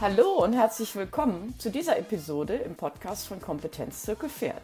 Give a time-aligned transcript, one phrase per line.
[0.00, 4.62] Hallo und herzlich willkommen zu dieser Episode im Podcast von Kompetenzzirkel Pferd.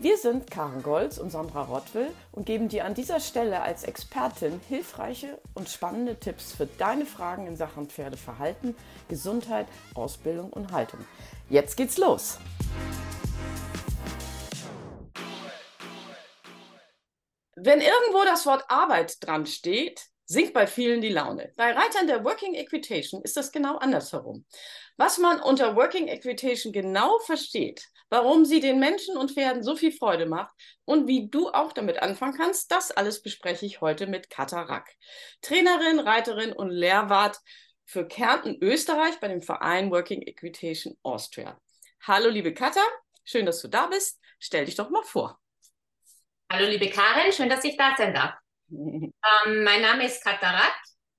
[0.00, 4.60] Wir sind Karen Golz und Sandra Rottwill und geben dir an dieser Stelle als Expertin
[4.68, 8.74] hilfreiche und spannende Tipps für deine Fragen in Sachen Pferdeverhalten,
[9.08, 10.98] Gesundheit, Ausbildung und Haltung.
[11.48, 12.38] Jetzt geht's los!
[17.54, 21.52] Wenn irgendwo das Wort Arbeit dran steht, sinkt bei vielen die Laune.
[21.56, 24.44] Bei Reitern der Working Equitation ist das genau andersherum.
[24.96, 29.92] Was man unter Working Equitation genau versteht, warum sie den Menschen und Pferden so viel
[29.92, 34.30] Freude macht und wie du auch damit anfangen kannst, das alles bespreche ich heute mit
[34.30, 34.90] Katha Rack,
[35.40, 37.38] Trainerin, Reiterin und Lehrwart
[37.84, 41.58] für Kärnten, Österreich bei dem Verein Working Equitation Austria.
[42.02, 42.82] Hallo, liebe Katha,
[43.24, 44.20] schön, dass du da bist.
[44.38, 45.38] Stell dich doch mal vor.
[46.50, 48.41] Hallo, liebe Karin, schön, dass ich da sein darf.
[48.72, 50.74] Ähm, mein Name ist Katarak.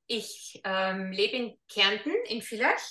[0.07, 2.81] Ich ähm, lebe in Kärnten, in Villach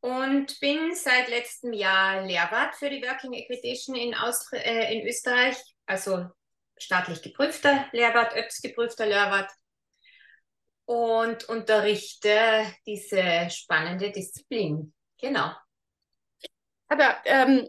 [0.00, 4.14] und bin seit letztem Jahr Lehrwart für die Working Equitation in,
[4.52, 6.26] äh, in Österreich, also
[6.76, 9.50] staatlich geprüfter Lehrwart, ÖPS geprüfter Lehrwart
[10.84, 14.92] und unterrichte diese spannende Disziplin.
[15.20, 15.52] Genau.
[16.88, 17.68] Aber ähm,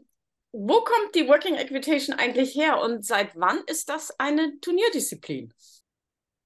[0.52, 5.54] wo kommt die Working Equitation eigentlich her und seit wann ist das eine Turnierdisziplin?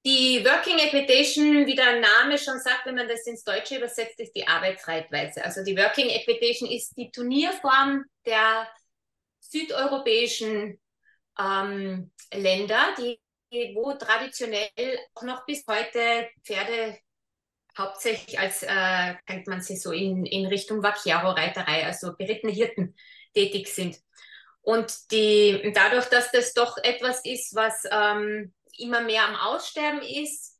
[0.06, 4.36] Die Working Equitation, wie der Name schon sagt, wenn man das ins Deutsche übersetzt, ist
[4.36, 5.42] die Arbeitsreitweise.
[5.42, 8.68] Also die Working Equitation ist die Turnierform der
[9.40, 10.78] südeuropäischen
[11.38, 13.18] ähm, Länder, die,
[13.74, 16.98] wo traditionell auch noch bis heute Pferde
[17.78, 22.94] hauptsächlich als, äh, kennt man sie so in, in Richtung Vaquero-Reiterei, also berittene Hirten
[23.32, 23.98] tätig sind.
[24.60, 30.54] Und die, dadurch, dass das doch etwas ist, was ähm, immer mehr am Aussterben ist,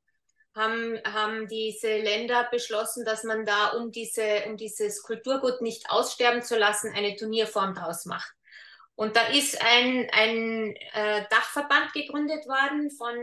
[0.54, 6.42] haben, haben diese Länder beschlossen, dass man da, um, diese, um dieses Kulturgut nicht aussterben
[6.42, 8.32] zu lassen, eine Turnierform draus macht.
[8.96, 13.16] Und da ist ein, ein äh, Dachverband gegründet worden von,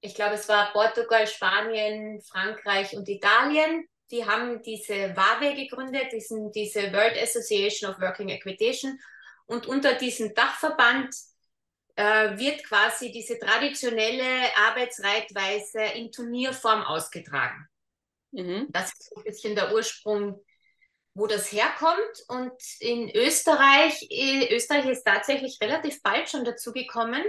[0.00, 3.86] ich glaube, es war Portugal, Spanien, Frankreich und Italien.
[4.10, 8.98] Die haben diese WAWE gegründet, diesen, diese World Association of Working Equitation.
[9.46, 11.14] Und unter diesem Dachverband
[11.96, 17.68] wird quasi diese traditionelle Arbeitsreitweise in Turnierform ausgetragen.
[18.32, 18.66] Mhm.
[18.70, 20.44] Das ist ein bisschen der Ursprung,
[21.14, 22.24] wo das herkommt.
[22.28, 27.24] Und in Österreich, äh, Österreich ist tatsächlich relativ bald schon dazugekommen.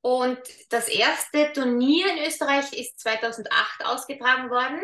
[0.00, 0.40] Und
[0.70, 4.80] das erste Turnier in Österreich ist 2008 ausgetragen worden.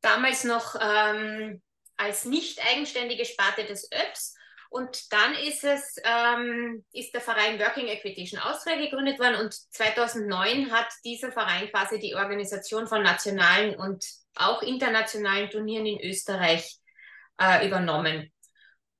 [0.00, 1.62] Damals noch ähm,
[1.96, 4.34] als nicht eigenständige Sparte des ÖPS.
[4.70, 10.70] Und dann ist es, ähm, ist der Verein Working Equitation Austria gegründet worden und 2009
[10.70, 16.76] hat dieser Verein quasi die Organisation von nationalen und auch internationalen Turnieren in Österreich
[17.40, 18.30] äh, übernommen.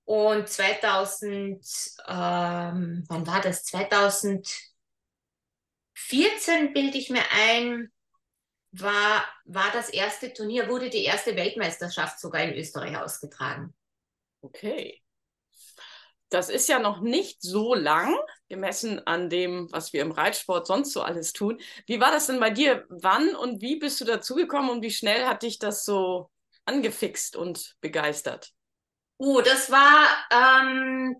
[0.05, 1.63] Und 2000,
[2.07, 3.65] ähm, wann war das?
[3.65, 4.73] 2014
[6.73, 7.93] bilde ich mir ein,
[8.73, 13.75] war, war das erste Turnier, wurde die erste Weltmeisterschaft sogar in Österreich ausgetragen.
[14.41, 15.03] Okay
[16.31, 18.15] das ist ja noch nicht so lang,
[18.49, 21.61] gemessen an dem, was wir im Reitsport sonst so alles tun.
[21.87, 22.85] Wie war das denn bei dir?
[22.89, 26.31] Wann und wie bist du dazugekommen und wie schnell hat dich das so
[26.65, 28.53] angefixt und begeistert?
[29.19, 31.17] Uh, das war ähm,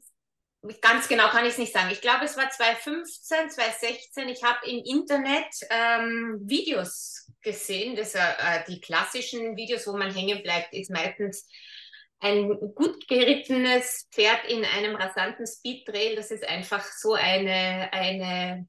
[0.81, 1.91] ganz genau kann ich es nicht sagen.
[1.91, 4.29] Ich glaube, es war 2015, 2016.
[4.29, 7.97] Ich habe im Internet ähm, Videos gesehen.
[7.97, 11.47] Das äh, die klassischen Videos, wo man hängen bleibt, ist meistens
[12.21, 18.69] ein gut gerittenes Pferd in einem rasanten Speedtrail, das ist einfach so eine, eine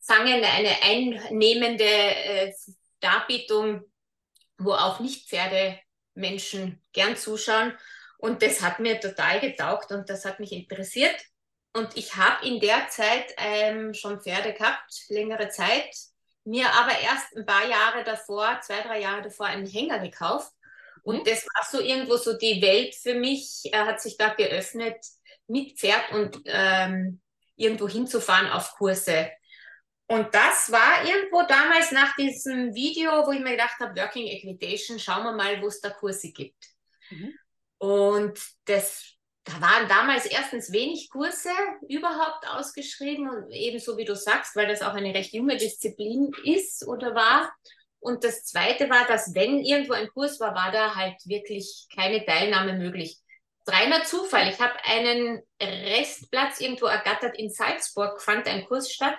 [0.00, 2.52] fangende, eine einnehmende äh,
[3.00, 3.82] Darbietung,
[4.58, 7.76] wo auch Nicht-Pferdemenschen gern zuschauen.
[8.18, 11.20] Und das hat mir total getaugt und das hat mich interessiert.
[11.74, 15.94] Und ich habe in der Zeit ähm, schon Pferde gehabt, längere Zeit,
[16.44, 20.52] mir aber erst ein paar Jahre davor, zwei, drei Jahre davor, einen Hänger gekauft
[21.04, 21.24] und mhm.
[21.24, 24.96] das war so irgendwo so die Welt für mich, äh, hat sich da geöffnet
[25.46, 27.20] mit Pferd und ähm,
[27.56, 29.30] irgendwo hinzufahren auf Kurse.
[30.06, 34.98] Und das war irgendwo damals nach diesem Video, wo ich mir gedacht habe, Working Equitation,
[34.98, 36.64] schauen wir mal, wo es da Kurse gibt.
[37.10, 37.34] Mhm.
[37.78, 39.14] Und das,
[39.44, 41.50] da waren damals erstens wenig Kurse
[41.88, 46.86] überhaupt ausgeschrieben und ebenso wie du sagst, weil das auch eine recht junge Disziplin ist
[46.86, 47.52] oder war.
[48.04, 52.22] Und das Zweite war, dass wenn irgendwo ein Kurs war, war da halt wirklich keine
[52.22, 53.18] Teilnahme möglich.
[53.66, 54.46] Reiner Zufall.
[54.50, 59.18] Ich habe einen Restplatz irgendwo ergattert in Salzburg, fand ein Kurs statt.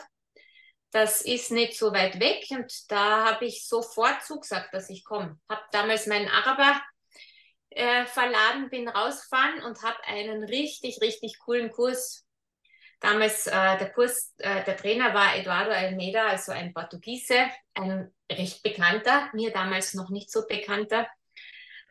[0.91, 5.39] Das ist nicht so weit weg und da habe ich sofort zugesagt, dass ich komme.
[5.49, 6.79] Habe damals meinen Araber
[7.71, 12.25] äh, verladen, bin rausgefahren und habe einen richtig, richtig coolen Kurs.
[13.00, 18.63] Damals, äh, der Kurs, äh, der Trainer war Eduardo Almeida, also ein Portugiese, ein recht
[18.63, 21.07] bekannter, mir damals noch nicht so bekannter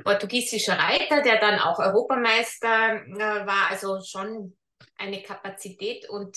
[0.02, 4.56] portugiesischer Reiter, der dann auch Europameister äh, war, also schon
[4.96, 6.36] eine Kapazität und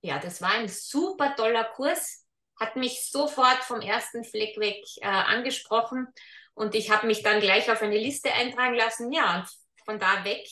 [0.00, 2.26] ja, das war ein super toller Kurs,
[2.58, 6.08] hat mich sofort vom ersten Fleck weg äh, angesprochen
[6.54, 9.12] und ich habe mich dann gleich auf eine Liste eintragen lassen.
[9.12, 9.48] Ja, und
[9.84, 10.46] von da weg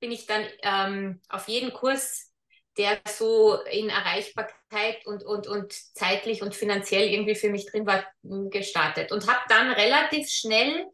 [0.00, 2.32] bin ich dann ähm, auf jeden Kurs,
[2.76, 8.04] der so in Erreichbarkeit und, und, und zeitlich und finanziell irgendwie für mich drin war,
[8.50, 9.12] gestartet.
[9.12, 10.86] Und habe dann relativ schnell,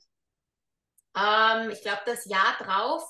[1.17, 3.03] ähm, ich glaube das Jahr drauf,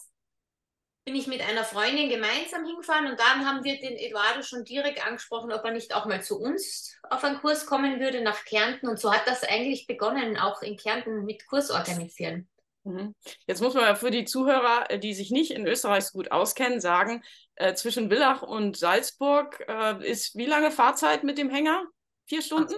[1.04, 5.04] bin ich mit einer Freundin gemeinsam hingefahren und dann haben wir den Eduardo schon direkt
[5.04, 8.86] angesprochen, ob er nicht auch mal zu uns auf einen Kurs kommen würde nach Kärnten.
[8.86, 12.49] Und so hat das eigentlich begonnen, auch in Kärnten mit Kurs organisieren.
[12.84, 13.14] Mhm.
[13.46, 16.32] Jetzt muss man ja für die Zuhörer, äh, die sich nicht in Österreich so gut
[16.32, 17.22] auskennen, sagen,
[17.56, 21.84] äh, zwischen Villach und Salzburg äh, ist wie lange Fahrzeit mit dem Hänger?
[22.26, 22.74] Vier Stunden?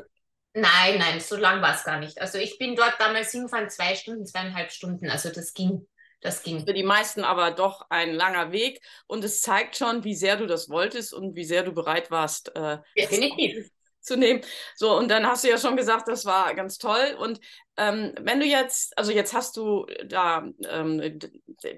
[0.55, 2.21] Nein, nein, so lang war es gar nicht.
[2.21, 5.09] Also ich bin dort damals hingefahren, zwei Stunden, zweieinhalb Stunden.
[5.09, 5.87] Also das ging.
[6.21, 6.65] Das ging.
[6.65, 10.47] Für die meisten aber doch ein langer Weg und es zeigt schon, wie sehr du
[10.47, 13.71] das wolltest und wie sehr du bereit warst, äh, Definitiv.
[14.03, 14.43] Zu nehmen.
[14.75, 17.17] So, und dann hast du ja schon gesagt, das war ganz toll.
[17.19, 17.41] Und
[17.77, 21.19] ähm, wenn du jetzt, also jetzt hast du da ähm,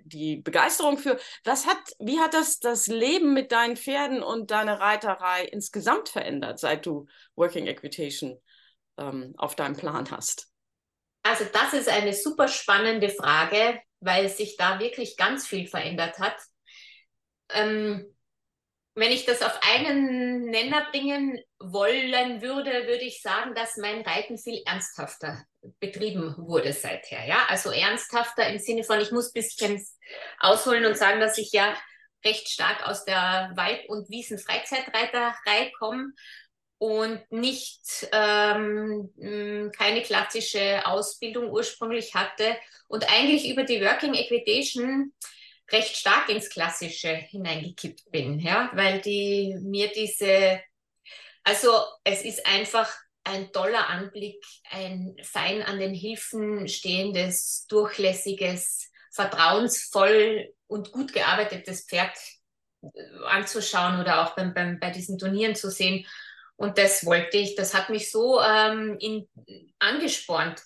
[0.05, 4.81] die Begeisterung für, was hat, wie hat das das Leben mit deinen Pferden und deine
[4.81, 7.07] Reiterei insgesamt verändert, seit du
[7.37, 8.41] Working Equitation
[8.99, 10.49] ähm, auf deinem Plan hast?
[11.23, 16.37] Also das ist eine super spannende Frage, weil sich da wirklich ganz viel verändert hat.
[17.49, 18.14] Ähm,
[18.95, 24.39] wenn ich das auf einen Nenner bringen wollen würde, würde ich sagen, dass mein Reiten
[24.39, 25.45] viel ernsthafter
[25.81, 27.25] betrieben wurde seither.
[27.27, 29.85] Ja, also ernsthafter im Sinne von, ich muss ein bisschen
[30.39, 31.75] ausholen und sagen, dass ich ja
[32.25, 36.13] recht stark aus der Wald- und Wiesen-Freizeitreiterei komme
[36.79, 39.11] und nicht ähm,
[39.77, 42.57] keine klassische Ausbildung ursprünglich hatte
[42.89, 45.13] und eigentlich über die Working Equitation
[45.71, 50.61] recht stark ins Klassische hineingekippt bin, ja, weil die mir diese,
[51.43, 51.71] also
[52.05, 52.93] es ist einfach
[53.25, 62.17] ein toller Anblick, ein fein an den Hilfen stehendes, durchlässiges, vertrauensvoll und gut gearbeitetes Pferd
[62.83, 62.89] äh,
[63.27, 66.07] anzuschauen oder auch beim, beim, bei diesen Turnieren zu sehen.
[66.57, 69.29] Und das wollte ich, das hat mich so ähm, in,
[69.79, 70.63] angespornt.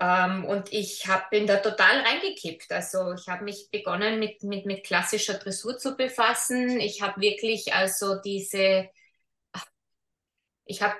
[0.00, 2.72] Ähm, und ich hab, bin da total reingekippt.
[2.72, 6.80] Also ich habe mich begonnen mit, mit, mit klassischer Dressur zu befassen.
[6.80, 8.88] Ich habe wirklich also diese,
[10.64, 10.96] ich habe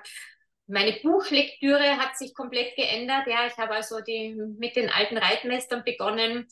[0.66, 3.26] meine Buchlektüre hat sich komplett geändert.
[3.26, 6.46] Ja, ich habe also die, mit den alten Reitmeistern begonnen.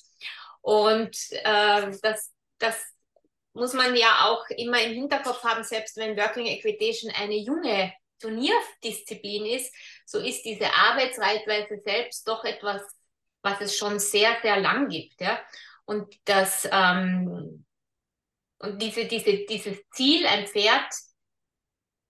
[0.60, 2.76] Und äh, das, das
[3.54, 9.46] muss man ja auch immer im Hinterkopf haben, selbst wenn Working Equitation eine junge Turnierdisziplin
[9.46, 9.74] ist,
[10.12, 12.82] so ist diese Arbeitsreitweise selbst doch etwas,
[13.42, 15.20] was es schon sehr, sehr lang gibt.
[15.20, 15.40] Ja?
[15.84, 17.64] Und das ähm,
[18.62, 20.86] und diese, diese, dieses Ziel, ein Pferd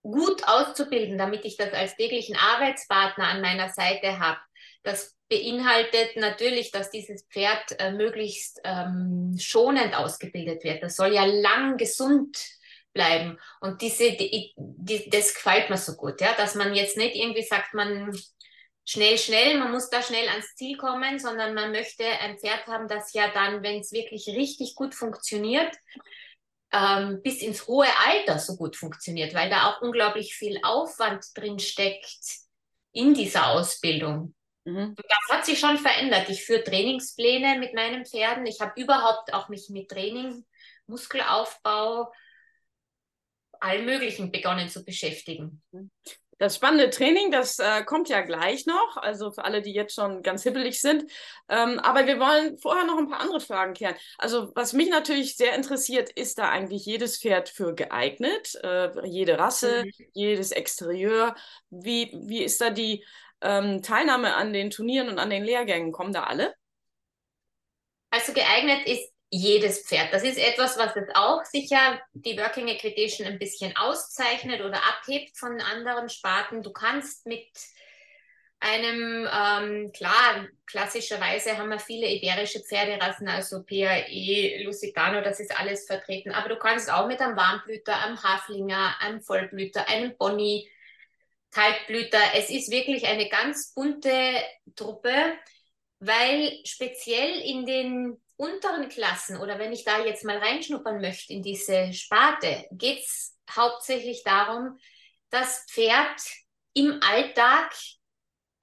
[0.03, 4.39] gut auszubilden, damit ich das als täglichen Arbeitspartner an meiner Seite habe,
[4.83, 10.83] das beinhaltet natürlich, dass dieses Pferd äh, möglichst ähm, schonend ausgebildet wird.
[10.83, 12.37] Das soll ja lang gesund
[12.93, 13.39] bleiben.
[13.59, 17.43] Und diese, die, die, das gefällt mir so gut, ja, dass man jetzt nicht irgendwie
[17.43, 18.17] sagt, man
[18.85, 22.87] schnell, schnell, man muss da schnell ans Ziel kommen, sondern man möchte ein Pferd haben,
[22.87, 25.73] das ja dann, wenn es wirklich richtig gut funktioniert,
[26.71, 31.59] ähm, bis ins hohe Alter so gut funktioniert, weil da auch unglaublich viel Aufwand drin
[31.59, 32.23] steckt
[32.91, 34.33] in dieser Ausbildung.
[34.65, 34.95] Mhm.
[34.95, 36.29] Das hat sich schon verändert.
[36.29, 38.45] Ich führe Trainingspläne mit meinen Pferden.
[38.45, 40.45] Ich habe überhaupt auch mich mit Training,
[40.87, 42.11] Muskelaufbau,
[43.63, 45.61] allem Möglichen begonnen zu beschäftigen.
[46.39, 50.23] Das spannende Training, das äh, kommt ja gleich noch, also für alle, die jetzt schon
[50.23, 51.09] ganz hibbelig sind.
[51.47, 53.95] Ähm, aber wir wollen vorher noch ein paar andere Fragen klären.
[54.17, 58.55] Also was mich natürlich sehr interessiert, ist da eigentlich jedes Pferd für geeignet?
[58.61, 60.05] Äh, jede Rasse, mhm.
[60.13, 61.35] jedes Exterieur?
[61.69, 63.05] Wie, wie ist da die
[63.41, 65.91] ähm, Teilnahme an den Turnieren und an den Lehrgängen?
[65.91, 66.53] Kommen da alle?
[68.09, 70.13] Also geeignet ist jedes Pferd.
[70.13, 75.35] Das ist etwas, was es auch sicher die Working Equitation ein bisschen auszeichnet oder abhebt
[75.35, 76.61] von anderen Sparten.
[76.61, 77.49] Du kannst mit
[78.59, 85.87] einem, ähm, klar, klassischerweise haben wir viele iberische Pferderassen, also PAE, Lusitano, das ist alles
[85.87, 86.31] vertreten.
[86.31, 90.69] Aber du kannst auch mit einem Warmblüter, einem Haflinger, einem Vollblüter, einem Pony,
[91.49, 92.21] Kaltblüter.
[92.35, 94.11] Es ist wirklich eine ganz bunte
[94.75, 95.11] Truppe,
[96.05, 101.41] weil speziell in den unteren Klassen oder wenn ich da jetzt mal reinschnuppern möchte in
[101.41, 104.77] diese Sparte, geht es hauptsächlich darum,
[105.29, 106.21] das Pferd
[106.73, 107.73] im Alltag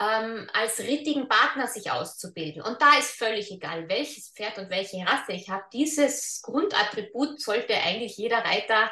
[0.00, 2.62] ähm, als rittigen Partner sich auszubilden.
[2.62, 5.64] Und da ist völlig egal, welches Pferd und welche Rasse ich habe.
[5.72, 8.90] Dieses Grundattribut sollte eigentlich jeder Reiter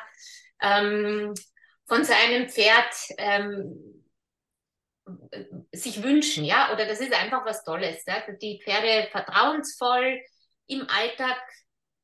[0.61, 1.35] ähm,
[1.87, 3.98] von seinem Pferd ähm,
[5.73, 8.23] sich wünschen, ja, oder das ist einfach was Tolles, ja?
[8.41, 10.21] die Pferde vertrauensvoll
[10.67, 11.41] im Alltag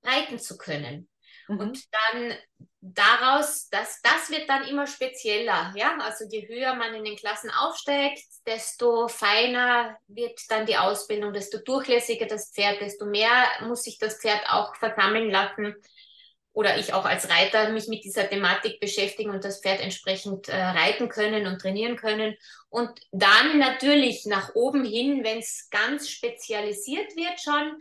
[0.03, 1.09] reiten zu können.
[1.49, 1.61] Mhm.
[1.61, 2.37] Und dann
[2.81, 5.73] daraus, das, das wird dann immer spezieller.
[5.77, 5.97] Ja?
[6.01, 11.59] Also je höher man in den Klassen aufsteigt, desto feiner wird dann die Ausbildung, desto
[11.59, 15.75] durchlässiger das Pferd, desto mehr muss sich das Pferd auch versammeln lassen.
[16.55, 20.57] Oder ich auch als Reiter mich mit dieser Thematik beschäftigen und das Pferd entsprechend äh,
[20.57, 22.37] reiten können und trainieren können.
[22.71, 27.77] Und dann natürlich nach oben hin, wenn es ganz spezialisiert wird schon,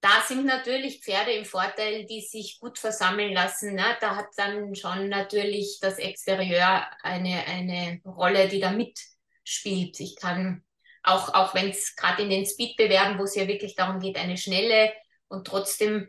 [0.00, 3.74] da sind natürlich Pferde im Vorteil, die sich gut versammeln lassen.
[3.74, 3.96] Ne?
[4.00, 9.98] Da hat dann schon natürlich das Exterieur eine, eine Rolle, die da mitspielt.
[9.98, 10.64] Ich kann
[11.02, 14.36] auch, auch wenn es gerade in den Speedbewerben, wo es ja wirklich darum geht, eine
[14.36, 14.92] schnelle
[15.28, 16.08] und trotzdem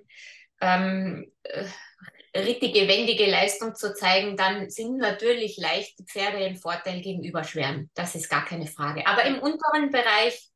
[0.62, 1.66] ähm, äh,
[2.36, 7.90] richtige, wendige Leistung zu zeigen, dann sind natürlich leichte Pferde im Vorteil gegenüber schweren.
[7.94, 9.06] Das ist gar keine Frage.
[9.08, 10.50] Aber im unteren Bereich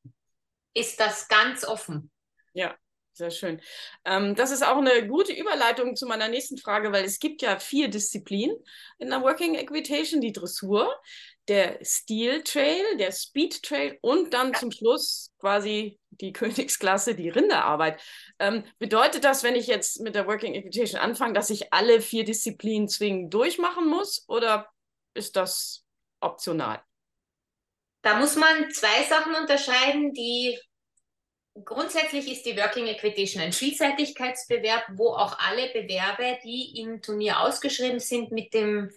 [0.73, 2.11] ist das ganz offen.
[2.53, 2.75] Ja,
[3.13, 3.61] sehr schön.
[4.05, 7.59] Ähm, das ist auch eine gute Überleitung zu meiner nächsten Frage, weil es gibt ja
[7.59, 8.55] vier Disziplinen
[8.97, 10.93] in der Working Equitation, die Dressur,
[11.47, 18.01] der Steel Trail, der Speed Trail und dann zum Schluss quasi die Königsklasse, die Rinderarbeit.
[18.39, 22.23] Ähm, bedeutet das, wenn ich jetzt mit der Working Equitation anfange, dass ich alle vier
[22.23, 24.69] Disziplinen zwingend durchmachen muss oder
[25.13, 25.83] ist das
[26.21, 26.81] optional?
[28.01, 30.57] Da muss man zwei Sachen unterscheiden, die
[31.65, 37.99] Grundsätzlich ist die Working Equitation ein Vielseitigkeitsbewerb, wo auch alle Bewerbe, die im Turnier ausgeschrieben
[37.99, 38.89] sind, mit dem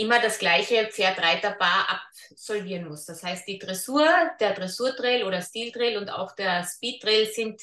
[0.00, 3.04] immer das gleiche Pferdreiterpaar absolvieren muss.
[3.04, 4.06] Das heißt, die Dressur,
[4.40, 7.60] der Dressurtrail oder Stiltrail und auch der Speedtrail sind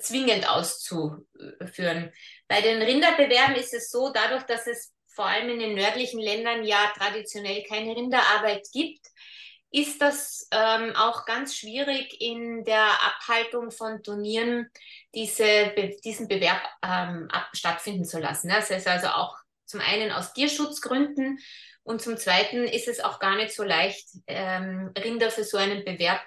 [0.00, 2.12] zwingend auszuführen.
[2.48, 6.64] Bei den Rinderbewerben ist es so, dadurch, dass es vor allem in den nördlichen Ländern
[6.64, 9.06] ja traditionell keine Rinderarbeit gibt,
[9.70, 14.70] ist das ähm, auch ganz schwierig in der Abhaltung von Turnieren
[15.14, 15.72] diese,
[16.04, 18.48] diesen Bewerb ähm, ab, stattfinden zu lassen.
[18.50, 19.41] Das heißt also auch
[19.72, 21.38] zum einen aus Tierschutzgründen
[21.82, 25.84] und zum zweiten ist es auch gar nicht so leicht, ähm, Rinder für so einen
[25.84, 26.20] Bewerb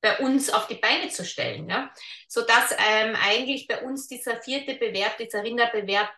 [0.00, 1.68] bei uns auf die Beine zu stellen.
[1.68, 1.92] Ja?
[2.28, 6.10] Sodass ähm, eigentlich bei uns dieser vierte Bewerb, dieser Rinderbewerb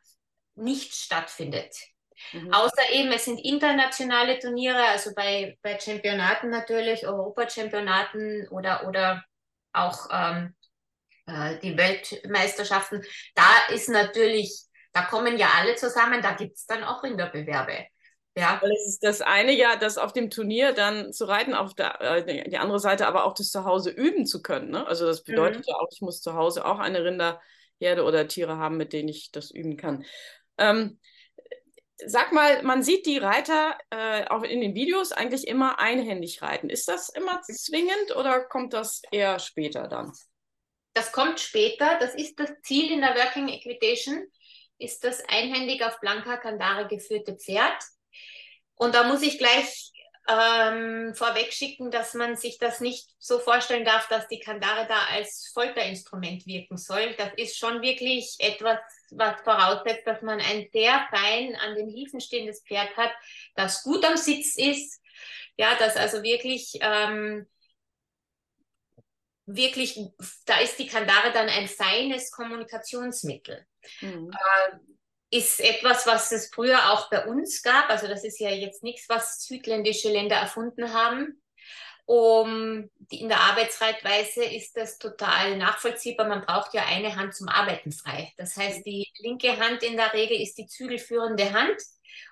[0.57, 1.75] nicht stattfindet.
[2.33, 2.53] Mhm.
[2.53, 9.25] Außer eben, es sind internationale Turniere, also bei, bei Championaten natürlich, Europachampionaten oder, oder
[9.73, 10.55] auch ähm,
[11.27, 13.03] äh, die Weltmeisterschaften.
[13.35, 17.87] Da ist natürlich, da kommen ja alle zusammen, da gibt es dann auch Rinderbewerbe.
[18.37, 18.59] Ja.
[18.63, 22.01] Weil es ist das eine ja, das auf dem Turnier dann zu reiten, auf der
[22.01, 24.71] äh, die andere Seite aber auch das zu Hause üben zu können.
[24.71, 24.87] Ne?
[24.87, 25.65] Also das bedeutet mhm.
[25.67, 29.33] ja auch, ich muss zu Hause auch eine Rinderherde oder Tiere haben, mit denen ich
[29.33, 30.05] das üben kann.
[30.59, 31.01] Ähm,
[32.07, 36.71] sag mal, man sieht die Reiter äh, auch in den Videos eigentlich immer einhändig reiten.
[36.71, 40.13] Ist das immer zwingend oder kommt das eher später dann?
[40.95, 41.99] Das kommt später.
[41.99, 44.27] Das ist das Ziel in der Working Equitation,
[44.81, 47.83] ist das einhändig auf Blanca Kandare geführte Pferd.
[48.75, 49.93] Und da muss ich gleich
[50.29, 54.99] ähm, vorweg schicken, dass man sich das nicht so vorstellen darf, dass die Kandare da
[55.13, 57.15] als Folterinstrument wirken soll.
[57.17, 58.79] Das ist schon wirklich etwas,
[59.11, 63.13] was voraussetzt, dass man ein sehr fein an den Hilfen stehendes Pferd hat,
[63.55, 65.03] das gut am Sitz ist,
[65.57, 67.47] ja, das also wirklich ähm,
[69.57, 69.99] wirklich,
[70.47, 73.67] da ist die Kandare dann ein feines Kommunikationsmittel.
[74.01, 74.31] Mhm.
[74.31, 74.77] Äh,
[75.31, 77.89] ist etwas, was es früher auch bei uns gab.
[77.89, 81.41] Also das ist ja jetzt nichts, was südländische Länder erfunden haben.
[82.05, 86.27] Um, die, in der Arbeitsreitweise ist das total nachvollziehbar.
[86.27, 88.33] Man braucht ja eine Hand zum Arbeiten frei.
[88.37, 91.81] Das heißt, die linke Hand in der Regel ist die zügelführende Hand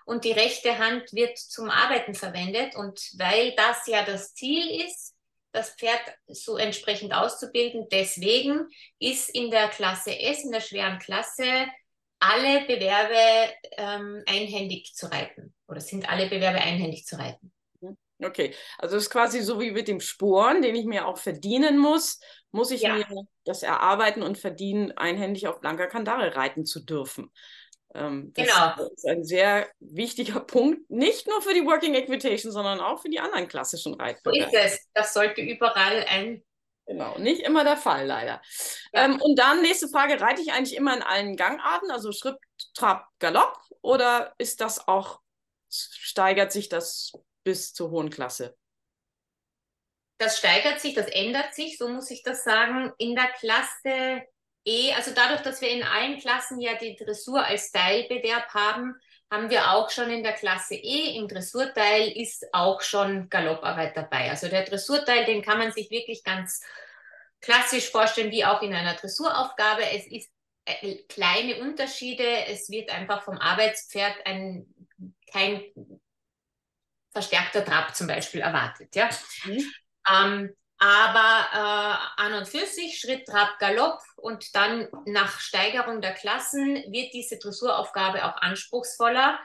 [0.04, 2.74] und die rechte Hand wird zum Arbeiten verwendet.
[2.74, 5.14] Und weil das ja das Ziel ist,
[5.52, 11.66] das Pferd so entsprechend auszubilden, deswegen ist in der Klasse S, in der schweren Klasse,
[12.20, 17.52] alle Bewerbe ähm, einhändig zu reiten oder sind alle Bewerbe einhändig zu reiten.
[18.20, 21.78] Okay, also es ist quasi so wie mit dem Sporen, den ich mir auch verdienen
[21.78, 22.18] muss,
[22.50, 22.94] muss ich ja.
[22.94, 23.06] mir
[23.44, 27.30] das erarbeiten und verdienen, einhändig auf Blanca Kandare reiten zu dürfen.
[27.94, 28.90] Ähm, das genau.
[28.90, 33.20] ist ein sehr wichtiger Punkt, nicht nur für die Working Equitation, sondern auch für die
[33.20, 34.20] anderen klassischen Reiten.
[34.24, 34.88] So ist es.
[34.94, 36.42] Das sollte überall ein
[36.88, 38.40] Genau, nicht immer der Fall, leider.
[38.94, 39.04] Ja.
[39.04, 42.38] Ähm, und dann nächste Frage, reite ich eigentlich immer in allen Gangarten, also Schritt,
[42.72, 45.20] Trab, Galopp, oder ist das auch,
[45.68, 47.12] steigert sich das
[47.44, 48.56] bis zur hohen Klasse?
[50.16, 52.90] Das steigert sich, das ändert sich, so muss ich das sagen.
[52.96, 54.22] In der Klasse
[54.68, 58.94] E, also dadurch, dass wir in allen Klassen ja die Dressur als Teilbewerb haben,
[59.30, 61.16] haben wir auch schon in der Klasse E.
[61.16, 64.28] Im Dressurteil ist auch schon Galopparbeit dabei.
[64.28, 66.62] Also der Dressurteil, den kann man sich wirklich ganz
[67.40, 69.82] klassisch vorstellen, wie auch in einer Dressuraufgabe.
[69.90, 70.30] Es ist
[70.66, 72.46] äh, kleine Unterschiede.
[72.46, 74.66] Es wird einfach vom Arbeitspferd ein,
[75.32, 75.62] kein
[77.12, 78.94] verstärkter Trab zum Beispiel erwartet.
[78.94, 79.08] Ja?
[79.44, 79.72] Mhm.
[80.10, 86.14] Ähm, aber äh, an und für sich Schritt, Trab, Galopp und dann nach Steigerung der
[86.14, 89.40] Klassen wird diese Dressuraufgabe auch anspruchsvoller.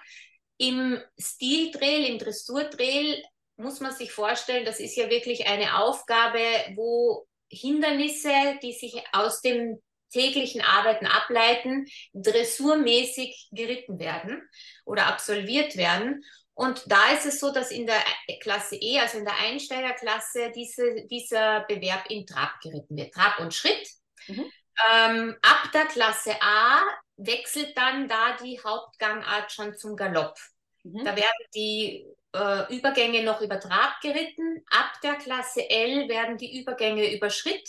[0.58, 3.24] Im Stiltrail, im Dressurtrail
[3.58, 6.40] muss man sich vorstellen, das ist ja wirklich eine Aufgabe,
[6.76, 14.48] wo Hindernisse, die sich aus dem täglichen Arbeiten ableiten, dressurmäßig geritten werden
[14.86, 16.24] oder absolviert werden.
[16.56, 18.04] Und da ist es so, dass in der
[18.42, 23.14] Klasse E, also in der Einsteigerklasse, diese, dieser Bewerb in Trab geritten wird.
[23.14, 23.88] Trab und Schritt.
[24.28, 24.46] Mhm.
[24.92, 26.82] Ähm, ab der Klasse A
[27.18, 30.38] wechselt dann da die Hauptgangart schon zum Galopp.
[30.84, 31.04] Mhm.
[31.04, 34.64] Da werden die äh, Übergänge noch über Trab geritten.
[34.70, 37.68] Ab der Klasse L werden die Übergänge über Schritt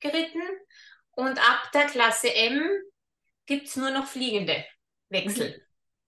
[0.00, 0.42] geritten.
[1.12, 2.60] Und ab der Klasse M
[3.46, 4.64] gibt es nur noch fliegende
[5.08, 5.56] Wechsel.
[5.58, 5.65] Mhm.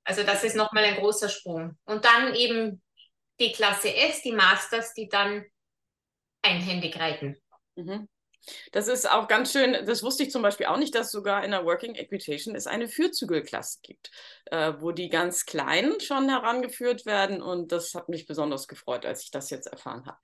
[0.08, 1.76] Also das ist nochmal ein großer Sprung.
[1.84, 2.80] Und dann eben
[3.38, 5.44] die Klasse S, die Masters, die dann
[6.40, 7.36] einhändig reiten.
[7.76, 8.08] Mhm.
[8.72, 11.50] Das ist auch ganz schön, das wusste ich zum Beispiel auch nicht, dass sogar in
[11.50, 14.10] der Working Equitation es eine Fürzügelklasse gibt,
[14.46, 19.24] äh, wo die ganz Kleinen schon herangeführt werden und das hat mich besonders gefreut, als
[19.24, 20.18] ich das jetzt erfahren habe.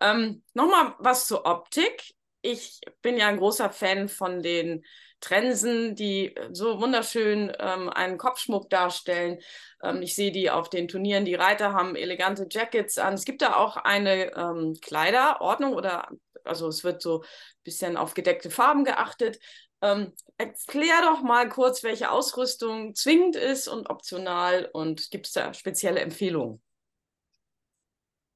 [0.00, 2.14] Ähm, Nochmal was zur Optik.
[2.42, 4.84] Ich bin ja ein großer Fan von den
[5.20, 9.38] Trensen, die so wunderschön ähm, einen Kopfschmuck darstellen.
[9.82, 11.24] Ähm, ich sehe die auf den Turnieren.
[11.24, 13.14] Die Reiter haben elegante Jackets an.
[13.14, 16.08] Es gibt da auch eine ähm, Kleiderordnung oder
[16.44, 19.40] also es wird so ein bisschen auf gedeckte Farben geachtet.
[19.82, 25.52] Ähm, erklär doch mal kurz, welche Ausrüstung zwingend ist und optional und gibt es da
[25.52, 26.62] spezielle Empfehlungen?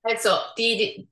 [0.03, 1.09] Also die, die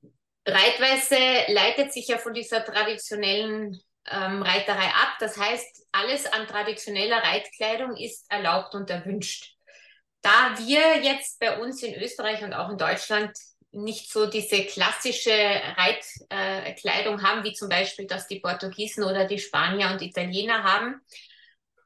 [0.47, 5.16] Reitweise leitet sich ja von dieser traditionellen ähm, Reiterei ab.
[5.21, 9.55] Das heißt, alles an traditioneller Reitkleidung ist erlaubt und erwünscht.
[10.23, 13.37] Da wir jetzt bei uns in Österreich und auch in Deutschland
[13.71, 19.38] nicht so diese klassische Reitkleidung äh, haben, wie zum Beispiel das die Portugiesen oder die
[19.38, 21.01] Spanier und Italiener haben,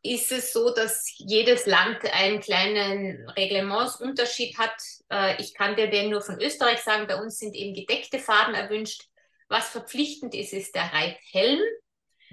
[0.02, 4.74] ist es so, dass jedes Land einen kleinen Reglementsunterschied hat.
[5.10, 8.54] Äh, ich kann dir den nur von Österreich sagen, bei uns sind eben gedeckte Farben
[8.54, 9.04] erwünscht.
[9.48, 11.60] Was verpflichtend ist, ist der Reithelm.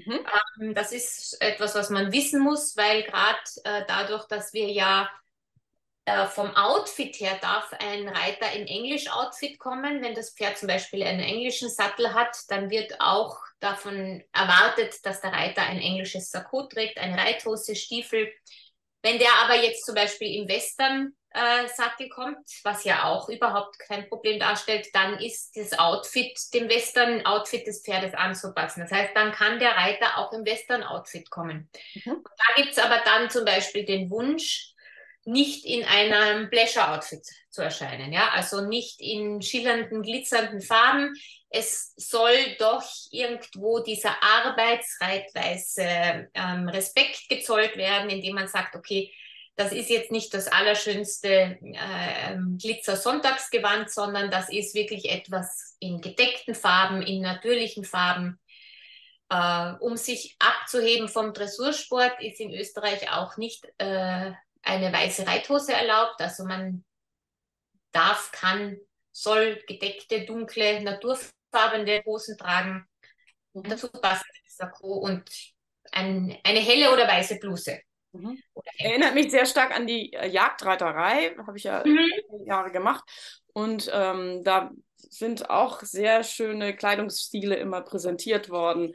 [0.05, 0.25] Mhm.
[0.61, 5.09] Ähm, das ist etwas, was man wissen muss, weil gerade äh, dadurch, dass wir ja
[6.05, 10.01] äh, vom Outfit her darf ein Reiter in Englisch-Outfit kommen.
[10.01, 15.21] Wenn das Pferd zum Beispiel einen englischen Sattel hat, dann wird auch davon erwartet, dass
[15.21, 18.31] der Reiter ein englisches Sakko trägt, eine Reithose, Stiefel.
[19.01, 23.77] Wenn der aber jetzt zum Beispiel im Western äh, Sattel kommt, was ja auch überhaupt
[23.79, 28.81] kein Problem darstellt, dann ist das Outfit dem Western-Outfit des Pferdes anzupassen.
[28.81, 31.69] Das heißt, dann kann der Reiter auch im Western-Outfit kommen.
[31.93, 32.23] Mhm.
[32.23, 34.73] Da gibt es aber dann zum Beispiel den Wunsch,
[35.25, 41.13] nicht in einem Pleasure-Outfit zu erscheinen, ja, also nicht in schillernden, glitzernden Farben.
[41.49, 49.13] Es soll doch irgendwo dieser Arbeitsreitweise ähm, Respekt gezollt werden, indem man sagt, okay,
[49.59, 56.55] das ist jetzt nicht das allerschönste äh, Glitzer-Sonntagsgewand, sondern das ist wirklich etwas in gedeckten
[56.55, 58.39] Farben, in natürlichen Farben.
[59.29, 65.73] Äh, um sich abzuheben vom Dressursport ist in Österreich auch nicht äh, eine weiße Reithose
[65.73, 66.21] erlaubt.
[66.21, 66.85] Also man
[67.91, 68.77] darf, kann,
[69.11, 72.87] soll gedeckte, dunkle, naturfarbene Hosen tragen.
[73.51, 73.71] Und mhm.
[73.71, 75.29] dazu passt Sakko und
[75.91, 77.81] ein, eine helle oder weiße Bluse.
[78.11, 78.41] Mhm.
[78.77, 82.45] Erinnert mich sehr stark an die äh, Jagdreiterei, habe ich ja mhm.
[82.45, 83.03] Jahre gemacht.
[83.53, 88.93] Und ähm, da sind auch sehr schöne Kleidungsstile immer präsentiert worden.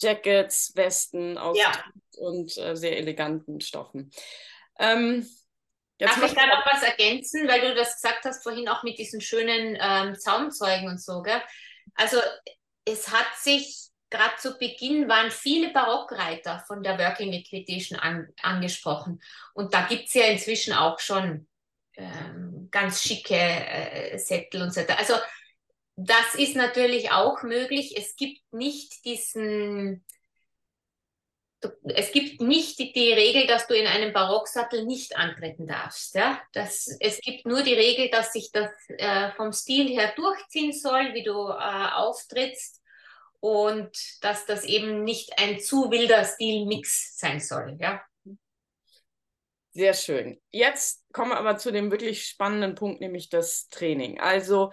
[0.00, 1.72] Jackets, Westen aus ja.
[2.16, 4.10] und äh, sehr eleganten Stoffen.
[4.78, 5.28] Ähm,
[5.98, 9.20] Darf ich da noch was ergänzen, weil du das gesagt hast vorhin auch mit diesen
[9.20, 11.42] schönen ähm, Zaumzeugen und so, gell?
[11.94, 12.16] Also
[12.86, 19.22] es hat sich gerade zu Beginn waren viele Barockreiter von der Working Equitation an, angesprochen.
[19.54, 21.46] Und da gibt es ja inzwischen auch schon
[21.94, 24.98] ähm, ganz schicke äh, Sättel und so weiter.
[24.98, 25.14] Also
[25.96, 27.96] das ist natürlich auch möglich.
[27.96, 30.04] Es gibt nicht diesen,
[31.84, 36.14] es gibt nicht die, die, Regel, dass du in einem Barocksattel nicht antreten darfst.
[36.14, 36.40] Ja?
[36.52, 41.12] Das, es gibt nur die Regel, dass sich das äh, vom Stil her durchziehen soll,
[41.12, 42.79] wie du äh, auftrittst
[43.40, 43.90] und
[44.22, 47.76] dass das eben nicht ein zu wilder Stilmix sein soll.
[47.80, 48.02] Ja?
[49.72, 50.40] Sehr schön.
[50.50, 54.20] Jetzt kommen wir aber zu dem wirklich spannenden Punkt, nämlich das Training.
[54.20, 54.72] Also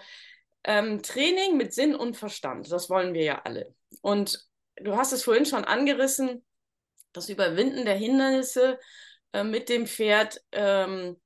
[0.63, 3.73] ähm, Training mit Sinn und Verstand, das wollen wir ja alle.
[4.01, 6.45] Und du hast es vorhin schon angerissen,
[7.13, 8.79] das Überwinden der Hindernisse
[9.33, 11.17] äh, mit dem Pferd ähm,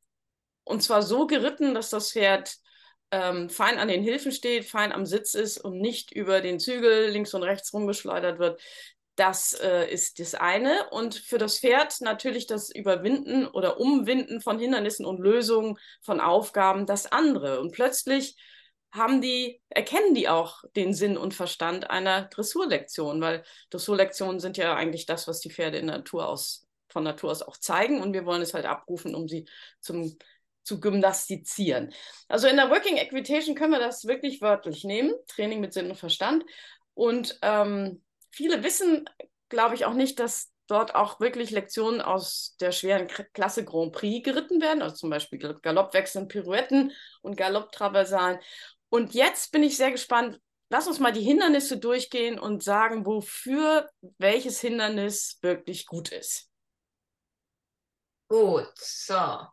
[0.64, 2.56] und zwar so geritten, dass das Pferd
[3.12, 7.10] ähm, fein an den Hilfen steht, fein am Sitz ist und nicht über den Zügel
[7.10, 8.62] links und rechts rumgeschleudert wird.
[9.15, 10.89] Das äh, ist das eine.
[10.89, 16.86] Und für das Pferd natürlich das Überwinden oder Umwinden von Hindernissen und Lösungen von Aufgaben
[16.86, 17.60] das andere.
[17.60, 18.38] Und plötzlich
[18.93, 24.76] haben die, erkennen die auch den Sinn und Verstand einer Dressurlektion, weil Dressurlektionen sind ja
[24.76, 28.02] eigentlich das, was die Pferde in Natur aus, von Natur aus auch zeigen.
[28.02, 29.45] Und wir wollen es halt abrufen, um sie
[29.82, 30.17] zum,
[30.63, 31.93] zu gymnastizieren.
[32.28, 35.97] Also in der Working Equitation können wir das wirklich wörtlich nehmen, Training mit Sinn und
[35.97, 36.43] Verstand.
[36.93, 39.10] Und ähm, viele wissen,
[39.50, 44.24] glaube ich, auch nicht, dass dort auch wirklich Lektionen aus der schweren Klasse Grand Prix
[44.24, 48.39] geritten werden, also zum Beispiel Galoppwechseln, Pirouetten und Galopptraversalen.
[48.89, 50.39] Und jetzt bin ich sehr gespannt.
[50.69, 56.50] Lass uns mal die Hindernisse durchgehen und sagen, wofür welches Hindernis wirklich gut ist.
[58.30, 59.47] Gut, so.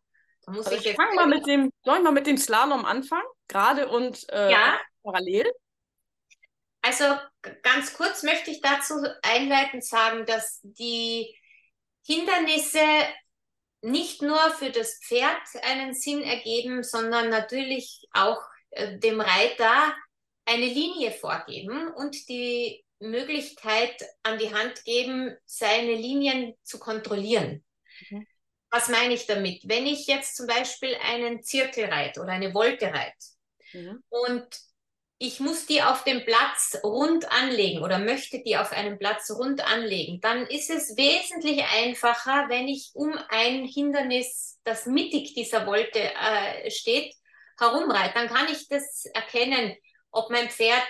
[0.51, 3.27] Muss also ich jetzt fang mal mit dem, soll ich mal mit dem Slalom anfangen?
[3.49, 4.79] Gerade und äh, ja.
[5.03, 5.51] parallel?
[6.83, 7.05] Also
[7.63, 11.37] ganz kurz möchte ich dazu einleitend sagen, dass die
[12.07, 12.81] Hindernisse
[13.83, 19.95] nicht nur für das Pferd einen Sinn ergeben, sondern natürlich auch äh, dem Reiter
[20.45, 27.65] eine Linie vorgeben und die Möglichkeit an die Hand geben, seine Linien zu kontrollieren.
[28.11, 28.27] Mhm.
[28.71, 29.63] Was meine ich damit?
[29.65, 33.27] Wenn ich jetzt zum Beispiel einen Zirkel reite oder eine Wolte reite
[33.73, 34.03] mhm.
[34.09, 34.47] und
[35.21, 39.61] ich muss die auf dem Platz rund anlegen oder möchte die auf einem Platz rund
[39.67, 45.99] anlegen, dann ist es wesentlich einfacher, wenn ich um ein Hindernis, das mittig dieser Wolte
[45.99, 47.15] äh, steht,
[47.59, 48.15] herumreite.
[48.15, 49.75] Dann kann ich das erkennen,
[50.13, 50.87] ob mein Pferd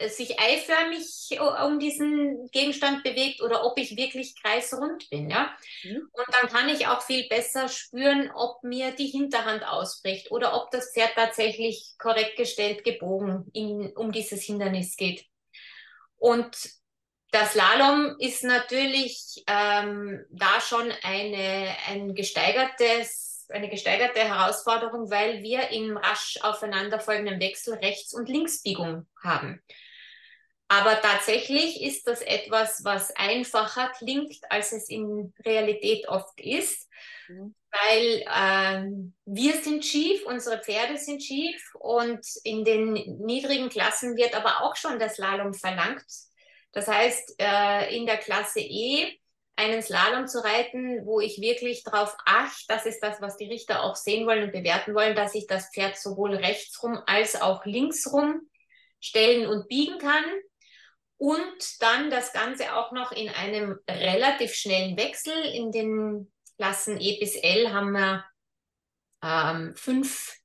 [0.00, 5.30] sich eiförmig um diesen Gegenstand bewegt oder ob ich wirklich kreisrund bin.
[5.30, 5.56] Ja?
[5.84, 6.08] Mhm.
[6.12, 10.70] Und dann kann ich auch viel besser spüren, ob mir die Hinterhand ausbricht oder ob
[10.70, 15.24] das Pferd tatsächlich korrekt gestellt gebogen in, um dieses Hindernis geht.
[16.18, 16.54] Und
[17.30, 25.70] das Slalom ist natürlich ähm, da schon eine, ein gesteigertes, eine gesteigerte Herausforderung, weil wir
[25.70, 29.62] im rasch aufeinanderfolgenden Wechsel Rechts- und Linksbiegung haben.
[30.68, 36.88] Aber tatsächlich ist das etwas, was einfacher klingt, als es in Realität oft ist,
[37.28, 37.54] mhm.
[37.70, 44.34] weil ähm, wir sind schief, unsere Pferde sind schief und in den niedrigen Klassen wird
[44.34, 46.04] aber auch schon das Slalom verlangt.
[46.72, 49.18] Das heißt, äh, in der Klasse E
[49.54, 53.84] einen Slalom zu reiten, wo ich wirklich darauf achte, das ist das, was die Richter
[53.84, 58.42] auch sehen wollen und bewerten wollen, dass ich das Pferd sowohl rechtsrum als auch linksrum
[59.00, 60.24] stellen und biegen kann
[61.18, 65.34] und dann das Ganze auch noch in einem relativ schnellen Wechsel.
[65.54, 68.24] In den Klassen E bis L haben wir
[69.22, 70.36] ähm, fünf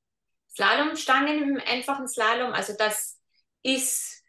[0.50, 2.52] Slalomstangen im einfachen Slalom.
[2.52, 3.20] Also das
[3.62, 4.22] ist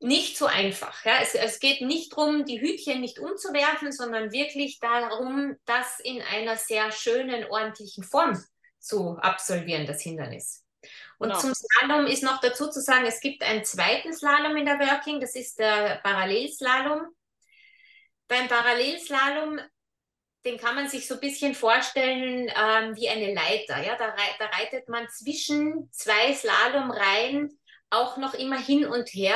[0.00, 1.04] nicht so einfach.
[1.04, 1.20] Ja?
[1.20, 6.56] Es, es geht nicht darum, die Hütchen nicht umzuwerfen, sondern wirklich darum, das in einer
[6.56, 8.42] sehr schönen, ordentlichen Form
[8.78, 10.63] zu absolvieren, das Hindernis.
[11.18, 11.40] Und genau.
[11.40, 15.20] zum Slalom ist noch dazu zu sagen, es gibt einen zweiten Slalom in der Working,
[15.20, 17.06] das ist der Parallelslalom.
[18.28, 19.60] Beim Parallelslalom,
[20.44, 23.82] den kann man sich so ein bisschen vorstellen ähm, wie eine Leiter.
[23.82, 23.96] Ja?
[23.96, 27.58] Da, da reitet man zwischen zwei Slalomreihen
[27.90, 29.34] auch noch immer hin und her.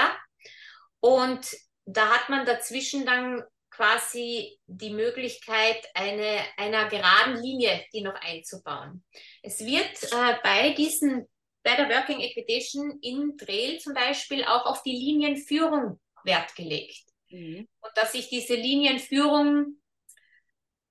[1.01, 1.47] Und
[1.85, 9.05] da hat man dazwischen dann quasi die Möglichkeit, eine, einer geraden Linie, die noch einzubauen.
[9.43, 11.29] Es wird äh, bei diesen
[11.63, 17.05] bei der Working Equitation in Trail zum Beispiel auch auf die Linienführung Wert gelegt.
[17.31, 17.69] Mhm.
[17.81, 19.79] Und dass ich diese Linienführung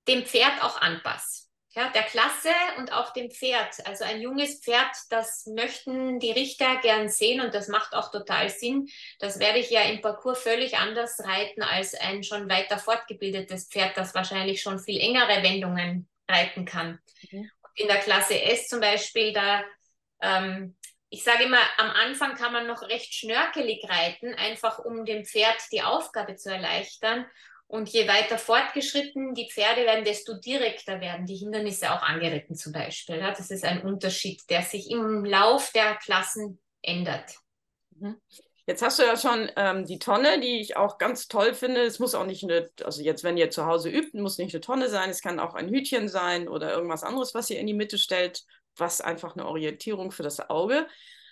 [0.06, 1.48] dem Pferd auch anpasse.
[1.72, 3.86] Ja, der Klasse und auch dem Pferd.
[3.86, 8.48] Also ein junges Pferd, das möchten die Richter gern sehen und das macht auch total
[8.48, 8.88] Sinn.
[9.20, 13.96] Das werde ich ja im Parcours völlig anders reiten als ein schon weiter fortgebildetes Pferd,
[13.96, 16.98] das wahrscheinlich schon viel engere Wendungen reiten kann.
[17.30, 17.50] Mhm.
[17.74, 19.62] In der Klasse S zum Beispiel, da
[20.20, 20.76] ähm,
[21.10, 25.56] ich sage immer, am Anfang kann man noch recht schnörkelig reiten, einfach um dem Pferd
[25.72, 27.26] die Aufgabe zu erleichtern.
[27.66, 32.72] Und je weiter fortgeschritten die Pferde werden, desto direkter werden die Hindernisse auch angeritten zum
[32.72, 33.18] Beispiel.
[33.18, 37.34] Ja, das ist ein Unterschied, der sich im Lauf der Klassen ändert.
[37.90, 38.20] Mhm.
[38.66, 41.82] Jetzt hast du ja schon ähm, die Tonne, die ich auch ganz toll finde.
[41.82, 44.60] Es muss auch nicht eine, also jetzt, wenn ihr zu Hause übt, muss nicht eine
[44.60, 45.08] Tonne sein.
[45.08, 48.44] Es kann auch ein Hütchen sein oder irgendwas anderes, was ihr in die Mitte stellt,
[48.78, 50.86] was einfach eine Orientierung für das Auge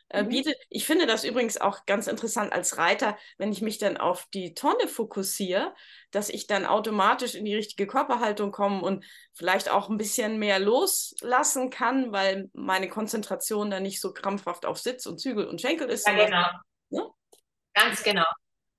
[0.08, 0.28] äh, mhm.
[0.28, 0.56] bietet.
[0.68, 4.54] Ich finde das übrigens auch ganz interessant als Reiter, wenn ich mich dann auf die
[4.54, 5.74] Tonne fokussiere,
[6.10, 10.58] dass ich dann automatisch in die richtige Körperhaltung komme und vielleicht auch ein bisschen mehr
[10.58, 15.88] loslassen kann, weil meine Konzentration dann nicht so krampfhaft auf Sitz und Zügel und Schenkel
[15.88, 16.06] ist.
[16.06, 16.46] Ja, genau.
[16.90, 17.10] Ne?
[17.74, 18.26] Ganz genau.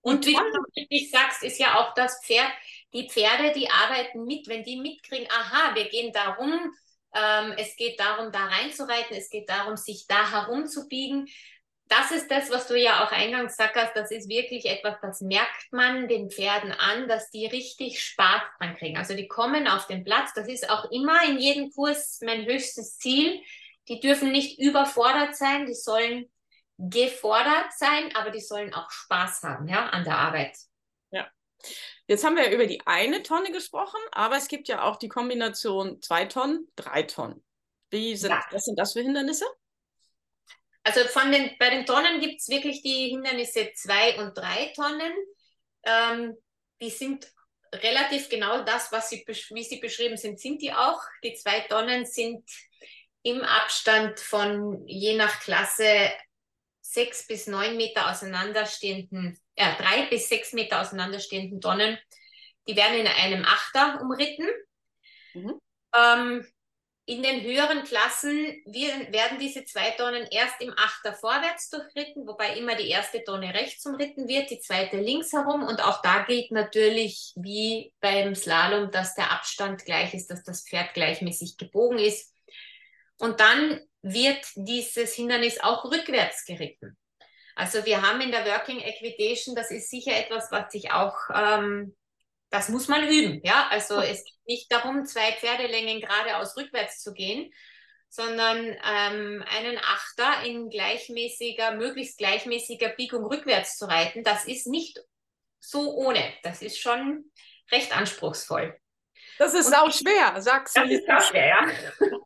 [0.02, 0.42] Und wie du
[0.78, 2.50] richtig sagst, ist ja auch das Pferd,
[2.94, 6.72] die Pferde, die arbeiten mit, wenn die mitkriegen, aha, wir gehen darum,
[7.14, 9.16] ähm, es geht darum, da reinzureiten.
[9.16, 11.28] Es geht darum, sich da herumzubiegen.
[11.90, 13.92] Das ist das, was du ja auch eingangs sagst.
[13.96, 18.76] Das ist wirklich etwas, das merkt man den Pferden an, dass die richtig Spaß dran
[18.76, 18.98] kriegen.
[18.98, 20.34] Also die kommen auf den Platz.
[20.34, 23.42] Das ist auch immer in jedem Kurs mein höchstes Ziel.
[23.88, 25.66] Die dürfen nicht überfordert sein.
[25.66, 26.30] Die sollen
[26.78, 30.56] gefordert sein, aber die sollen auch Spaß haben, ja, an der Arbeit.
[32.08, 35.10] Jetzt haben wir ja über die eine Tonne gesprochen, aber es gibt ja auch die
[35.10, 37.44] Kombination zwei Tonnen, drei Tonnen.
[37.90, 38.46] Wie sind, ja.
[38.52, 39.46] Was sind das für Hindernisse?
[40.84, 45.14] Also von den, bei den Tonnen gibt es wirklich die Hindernisse zwei und drei Tonnen.
[45.84, 46.38] Ähm,
[46.82, 47.28] die sind
[47.74, 51.02] relativ genau das, was sie, wie sie beschrieben sind, sind die auch.
[51.24, 52.50] Die zwei Tonnen sind
[53.24, 56.10] im Abstand von je nach Klasse
[56.80, 61.98] sechs bis neun Meter auseinanderstehenden äh, drei bis sechs Meter auseinanderstehenden Tonnen.
[62.68, 64.48] Die werden in einem Achter umritten.
[65.34, 65.60] Mhm.
[65.96, 66.48] Ähm,
[67.10, 72.76] in den höheren Klassen werden diese zwei Tonnen erst im Achter vorwärts durchritten, wobei immer
[72.76, 75.64] die erste Tonne rechts umritten wird, die zweite links herum.
[75.64, 80.68] Und auch da gilt natürlich wie beim Slalom, dass der Abstand gleich ist, dass das
[80.68, 82.36] Pferd gleichmäßig gebogen ist.
[83.20, 86.98] Und dann wird dieses Hindernis auch rückwärts geritten.
[87.58, 91.98] Also wir haben in der Working Equitation, das ist sicher etwas, was sich auch, ähm,
[92.52, 93.42] das muss man üben.
[93.44, 97.52] Ja, also es geht nicht darum, zwei Pferdelängen geradeaus rückwärts zu gehen,
[98.10, 104.24] sondern ähm, einen Achter in gleichmäßiger, möglichst gleichmäßiger Biegung rückwärts zu reiten.
[104.24, 105.00] Das ist nicht
[105.60, 106.32] so ohne.
[106.44, 107.32] Das ist schon
[107.72, 108.80] recht anspruchsvoll.
[109.40, 110.82] Das ist auch schwer, sagst du.
[110.82, 112.18] Das ist auch schwer, ja.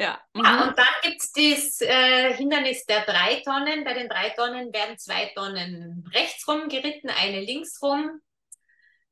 [0.00, 0.18] Ja.
[0.32, 0.44] Mhm.
[0.44, 3.84] ja und dann gibt es das äh, Hindernis der drei Tonnen.
[3.84, 8.20] Bei den drei Tonnen werden zwei Tonnen rechts rum geritten, eine links rum.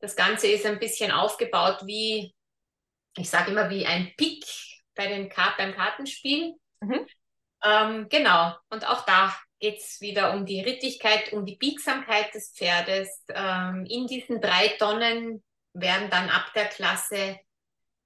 [0.01, 2.35] Das Ganze ist ein bisschen aufgebaut wie,
[3.17, 4.45] ich sage immer, wie ein Pick
[4.95, 6.55] bei den Kart beim Kartenspiel.
[6.81, 7.07] Mhm.
[7.65, 8.57] Ähm, genau.
[8.71, 13.25] Und auch da geht es wieder um die Rittigkeit, um die Biegsamkeit des Pferdes.
[13.29, 17.41] Ähm, in diesen drei Tonnen werden dann ab der Klasse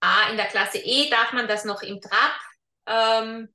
[0.01, 2.33] A, in der Klasse E darf man das noch im Trab
[2.87, 3.49] ähm,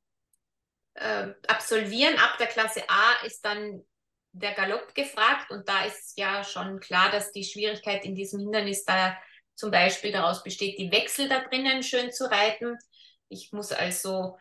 [0.93, 2.17] äh, absolvieren.
[2.17, 3.83] Ab der Klasse A ist dann
[4.31, 8.85] der Galopp gefragt und da ist ja schon klar, dass die Schwierigkeit in diesem Hindernis
[8.85, 9.17] da
[9.55, 12.77] zum Beispiel daraus besteht, die Wechsel da drinnen schön zu reiten.
[13.29, 14.37] Ich muss also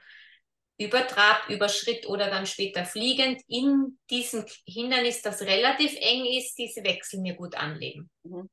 [0.78, 6.54] über Trab, über Schritt oder dann später fliegend in diesem Hindernis, das relativ eng ist,
[6.56, 8.10] diese Wechsel mir gut anlegen.
[8.24, 8.50] Mhm.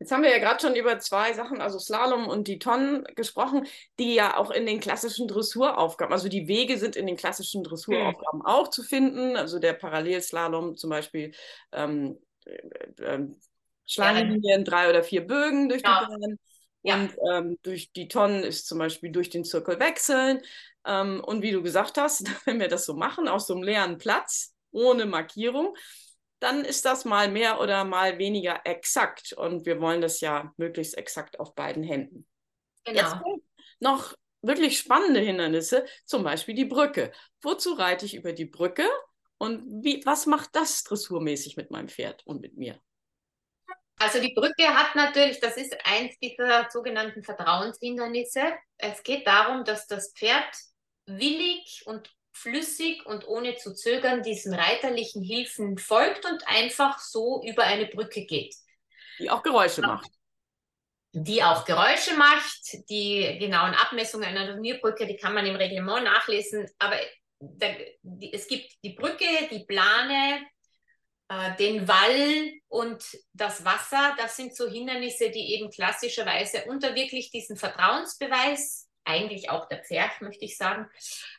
[0.00, 3.66] Jetzt haben wir ja gerade schon über zwei Sachen, also Slalom und die Tonnen gesprochen,
[3.98, 8.40] die ja auch in den klassischen Dressuraufgaben, also die Wege sind in den klassischen Dressuraufgaben
[8.40, 8.46] mhm.
[8.46, 9.36] auch zu finden.
[9.36, 11.32] Also der Parallelslalom zum Beispiel
[11.72, 13.28] ähm, äh, äh,
[13.84, 16.00] Schlangenlinien, drei oder vier Bögen durch ja.
[16.00, 16.38] die Bahn.
[16.82, 16.94] Ja.
[16.94, 20.40] Und ähm, durch die Tonnen ist zum Beispiel durch den Zirkel wechseln.
[20.86, 23.98] Ähm, und wie du gesagt hast, wenn wir das so machen, aus so einem leeren
[23.98, 25.76] Platz, ohne Markierung,
[26.40, 29.32] dann ist das mal mehr oder mal weniger exakt.
[29.32, 32.26] Und wir wollen das ja möglichst exakt auf beiden Händen.
[32.84, 33.00] Genau.
[33.00, 33.16] Jetzt
[33.78, 37.12] noch wirklich spannende Hindernisse, zum Beispiel die Brücke.
[37.42, 38.88] Wozu reite ich über die Brücke
[39.38, 42.80] und wie, was macht das dressurmäßig mit meinem Pferd und mit mir?
[43.98, 48.54] Also die Brücke hat natürlich, das ist eins dieser sogenannten Vertrauenshindernisse.
[48.78, 50.54] Es geht darum, dass das Pferd
[51.04, 57.64] willig und flüssig und ohne zu zögern diesen reiterlichen Hilfen folgt und einfach so über
[57.64, 58.54] eine Brücke geht.
[59.18, 60.10] Die auch Geräusche macht.
[61.12, 62.88] Die auch Geräusche macht.
[62.88, 66.68] Die genauen Abmessungen einer Turnierbrücke, die kann man im Reglement nachlesen.
[66.78, 66.96] Aber
[67.40, 67.66] da,
[68.02, 70.46] die, es gibt die Brücke, die Plane,
[71.28, 74.14] äh, den Wall und das Wasser.
[74.18, 80.20] Das sind so Hindernisse, die eben klassischerweise unter wirklich diesen Vertrauensbeweis eigentlich auch der Pferd,
[80.20, 80.88] möchte ich sagen,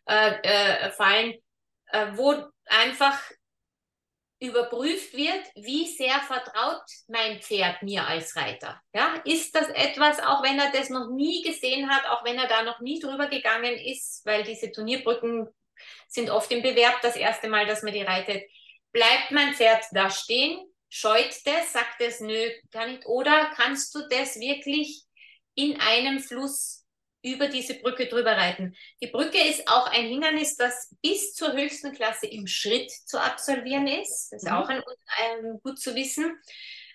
[0.08, 1.36] äh, äh, fallen.
[1.92, 3.20] äh, wo einfach
[4.40, 8.82] überprüft wird, wie sehr vertraut mein Pferd mir als Reiter.
[8.94, 12.48] Ja, ist das etwas, auch wenn er das noch nie gesehen hat, auch wenn er
[12.48, 15.48] da noch nie drüber gegangen ist, weil diese Turnierbrücken
[16.08, 18.44] sind oft im Bewerb das erste Mal, dass man die reitet.
[18.92, 20.60] Bleibt mein Pferd da stehen?
[20.90, 21.72] Scheut das?
[21.72, 23.06] Sagt es, nö, kann nicht.
[23.06, 25.04] Oder kannst du das wirklich
[25.54, 26.81] in einem Fluss
[27.24, 28.76] über diese Brücke drüber reiten.
[29.02, 33.88] Die Brücke ist auch ein Hindernis, das bis zur höchsten Klasse im Schritt zu absolvieren
[33.88, 34.30] ist.
[34.32, 34.56] Das ist mhm.
[34.56, 34.82] auch ein,
[35.18, 36.40] ein, gut zu wissen.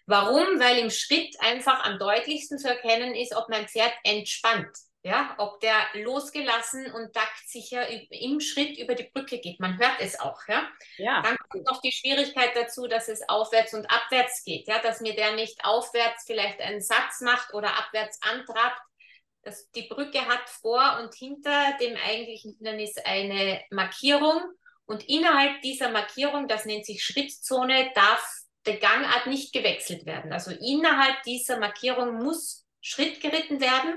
[0.06, 0.60] Warum?
[0.60, 4.76] Weil im Schritt einfach am deutlichsten zu erkennen ist, ob mein Pferd entspannt.
[5.02, 9.60] Ja, ob der losgelassen und taktsicher im Schritt über die Brücke geht.
[9.60, 10.40] Man hört es auch.
[10.48, 10.68] Ja?
[10.96, 11.22] ja.
[11.22, 14.66] Dann kommt noch die Schwierigkeit dazu, dass es aufwärts und abwärts geht.
[14.66, 14.80] Ja?
[14.80, 18.80] Dass mir der nicht aufwärts vielleicht einen Satz macht oder abwärts antrabt,
[19.46, 24.42] das, die Brücke hat vor und hinter dem eigentlichen Hindernis eine Markierung
[24.87, 28.24] und innerhalb dieser Markierung, das nennt sich Schrittzone, darf
[28.66, 30.32] der Gangart nicht gewechselt werden.
[30.32, 33.96] Also innerhalb dieser Markierung muss Schritt geritten werden.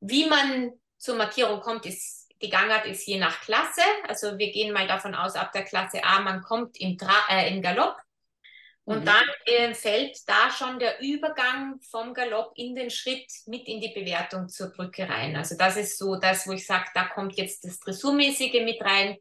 [0.00, 3.82] Wie man zur Markierung kommt, ist die Gangart ist je nach Klasse.
[4.08, 7.48] Also wir gehen mal davon aus, ab der Klasse A, man kommt im, Tra äh,
[7.54, 7.96] im Galopp.
[8.86, 9.04] Und mhm.
[9.04, 13.92] dann äh, fällt da schon der Übergang vom Galopp in den Schritt mit in die
[13.92, 15.34] Bewertung zur Brücke rein.
[15.34, 19.16] Also das ist so das, wo ich sage, da kommt jetzt das Dressurmäßige mit rein.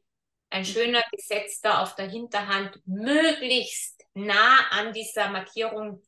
[0.52, 0.66] Ein mhm.
[0.66, 6.00] schöner gesetzter auf der Hinterhand, möglichst nah an dieser Markierung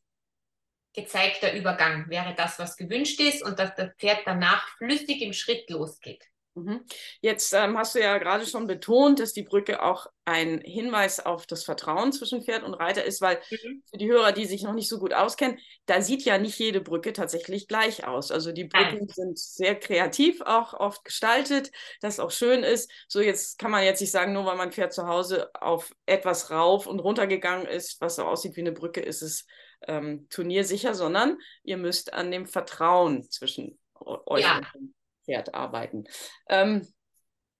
[0.93, 5.67] gezeigter Übergang wäre das, was gewünscht ist und dass das Pferd danach flüssig im Schritt
[5.69, 6.23] losgeht.
[6.57, 6.85] Mhm.
[7.21, 11.45] Jetzt ähm, hast du ja gerade schon betont, dass die Brücke auch ein Hinweis auf
[11.45, 13.83] das Vertrauen zwischen Pferd und Reiter ist, weil mhm.
[13.89, 16.81] für die Hörer, die sich noch nicht so gut auskennen, da sieht ja nicht jede
[16.81, 18.31] Brücke tatsächlich gleich aus.
[18.31, 19.07] Also die Brücken Nein.
[19.07, 22.91] sind sehr kreativ auch oft gestaltet, das auch schön ist.
[23.07, 26.49] So jetzt kann man jetzt nicht sagen, nur weil mein Pferd zu Hause auf etwas
[26.51, 29.45] rauf und runter gegangen ist, was so aussieht wie eine Brücke, ist es
[29.87, 34.61] ähm, turniersicher, sondern ihr müsst an dem Vertrauen zwischen euch ja.
[34.73, 34.93] und
[35.27, 36.05] Pferd arbeiten.
[36.49, 36.87] Ähm,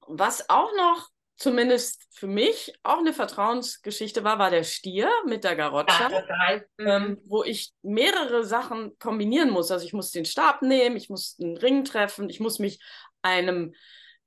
[0.07, 5.55] was auch noch zumindest für mich auch eine Vertrauensgeschichte war, war der Stier mit der
[5.55, 7.21] Garoccia, ja, ähm, mhm.
[7.25, 9.69] wo ich mehrere Sachen kombinieren muss.
[9.69, 12.79] Also ich muss den Stab nehmen, ich muss den Ring treffen, ich muss mich
[13.21, 13.75] einem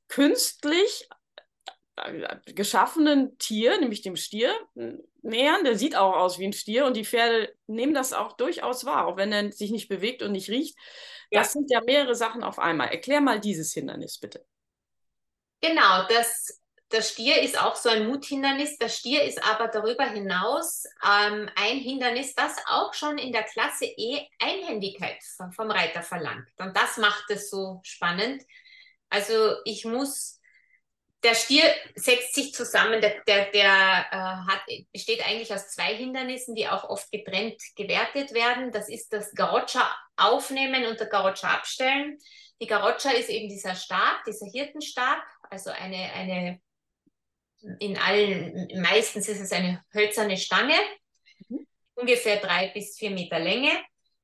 [0.08, 1.08] künstlich
[2.46, 4.54] geschaffenen Tier, nämlich dem Stier,
[5.22, 5.64] nähern.
[5.64, 9.06] Der sieht auch aus wie ein Stier und die Pferde nehmen das auch durchaus wahr,
[9.06, 10.76] auch wenn er sich nicht bewegt und nicht riecht.
[11.30, 11.40] Ja.
[11.40, 12.88] Das sind ja mehrere Sachen auf einmal.
[12.88, 14.44] Erklär mal dieses Hindernis bitte.
[15.60, 18.78] Genau, das, der Stier ist auch so ein Muthindernis.
[18.78, 23.84] Der Stier ist aber darüber hinaus ähm, ein Hindernis, das auch schon in der Klasse
[23.84, 25.22] E Einhändigkeit
[25.54, 26.48] vom Reiter verlangt.
[26.58, 28.42] Und das macht es so spannend.
[29.10, 30.39] Also ich muss
[31.22, 31.64] der Stier
[31.96, 36.84] setzt sich zusammen, der, der, der äh, hat, besteht eigentlich aus zwei Hindernissen, die auch
[36.84, 38.72] oft getrennt gewertet werden.
[38.72, 42.18] Das ist das Garoccia aufnehmen und der Garoccia abstellen.
[42.60, 46.60] Die Garoccia ist eben dieser Stab, dieser Hirtenstab, also eine, eine
[47.78, 50.76] in allen, meistens ist es eine hölzerne Stange,
[51.48, 51.66] mhm.
[51.94, 53.70] ungefähr drei bis vier Meter Länge.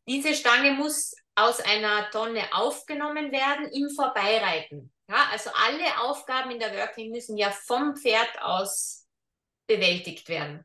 [0.09, 4.90] Diese Stange muss aus einer Tonne aufgenommen werden im Vorbeireiten.
[5.08, 9.06] Ja, also alle Aufgaben in der Working müssen ja vom Pferd aus
[9.66, 10.64] bewältigt werden.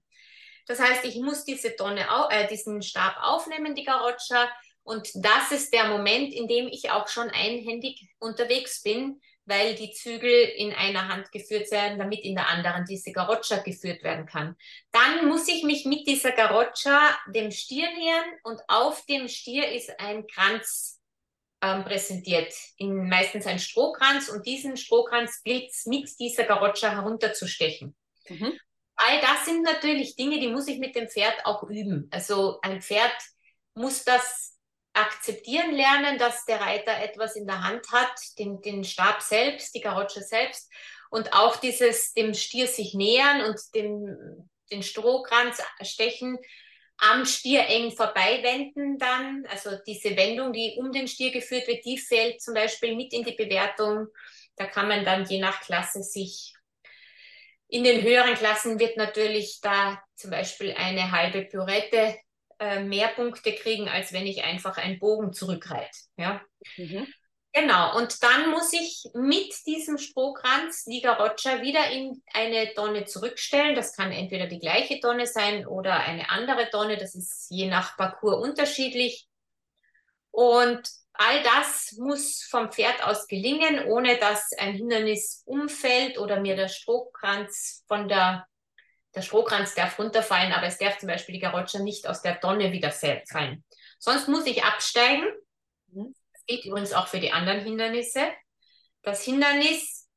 [0.68, 4.50] Das heißt, ich muss diese Tonne, äh, diesen Stab aufnehmen, die Garoccia,
[4.84, 9.92] und das ist der Moment, in dem ich auch schon einhändig unterwegs bin, weil die
[9.92, 14.56] Zügel in einer Hand geführt werden, damit in der anderen diese Garoccia geführt werden kann.
[14.92, 20.00] Dann muss ich mich mit dieser Garoccia dem Stier nähern und auf dem Stier ist
[20.00, 21.01] ein Kranz
[21.62, 27.96] ähm, präsentiert, in meistens ein Strohkranz und diesen Strohkranz gilt mit dieser Garoccia herunterzustechen.
[28.28, 28.54] Mhm.
[28.96, 32.08] All das sind natürlich Dinge, die muss ich mit dem Pferd auch üben.
[32.12, 33.14] Also ein Pferd
[33.74, 34.58] muss das
[34.94, 39.82] akzeptieren lernen, dass der Reiter etwas in der Hand hat, den, den Stab selbst, die
[39.82, 40.70] Garoccia selbst
[41.10, 46.38] und auch dieses dem Stier sich nähern und dem, den Strohkranz stechen
[47.02, 49.46] am Stier eng vorbeiwenden dann.
[49.50, 53.24] Also diese Wendung, die um den Stier geführt wird, die fällt zum Beispiel mit in
[53.24, 54.08] die Bewertung.
[54.56, 56.54] Da kann man dann je nach Klasse sich
[57.72, 62.18] in den höheren Klassen wird natürlich da zum Beispiel eine halbe Pürette
[62.60, 65.98] äh, mehr Punkte kriegen, als wenn ich einfach einen Bogen zurückreite.
[66.18, 66.42] Ja?
[66.76, 67.08] Mhm.
[67.54, 73.76] Genau, und dann muss ich mit diesem Strohkranz Liga Roger wieder in eine Tonne zurückstellen.
[73.76, 76.96] Das kann entweder die gleiche Tonne sein oder eine andere Tonne.
[76.96, 79.28] Das ist je nach Parcours unterschiedlich.
[80.32, 86.56] Und all das muss vom Pferd aus gelingen, ohne dass ein Hindernis umfällt oder mir
[86.56, 88.48] der Strohkranz von der,
[89.14, 92.72] der Strohkranz darf runterfallen, aber es darf zum Beispiel die Garoccia nicht aus der Tonne
[92.72, 93.66] wieder fallen.
[94.00, 95.28] Sonst muss ich absteigen.
[95.88, 96.16] Mhm.
[96.42, 98.32] Das gilt übrigens auch für die anderen Hindernisse.
[99.04, 100.10] Das Hindernis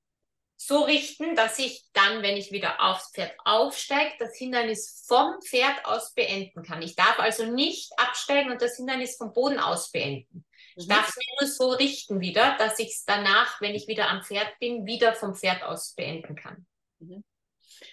[0.57, 5.85] so richten, dass ich dann, wenn ich wieder aufs Pferd aufsteige, das Hindernis vom Pferd
[5.85, 6.81] aus beenden kann.
[6.81, 10.47] Ich darf also nicht absteigen und das Hindernis vom Boden aus beenden.
[10.77, 10.91] Ich mhm.
[10.93, 14.59] darf es nur so richten wieder, dass ich es danach, wenn ich wieder am Pferd
[14.59, 16.66] bin, wieder vom Pferd aus beenden kann.
[17.01, 17.25] Mhm.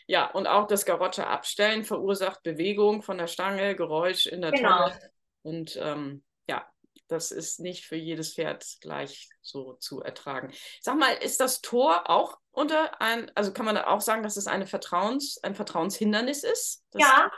[0.08, 4.90] Ja, und auch das Garrotte abstellen verursacht Bewegung von der Stange, Geräusch in der genau.
[4.90, 5.12] Tonne.
[5.42, 6.66] Und ähm, ja,
[7.12, 10.54] das ist nicht für jedes Pferd gleich so zu ertragen.
[10.80, 14.48] Sag mal, ist das Tor auch unter ein, also kann man auch sagen, dass es
[14.48, 16.84] eine Vertrauens, ein Vertrauenshindernis ist?
[16.94, 17.32] ja,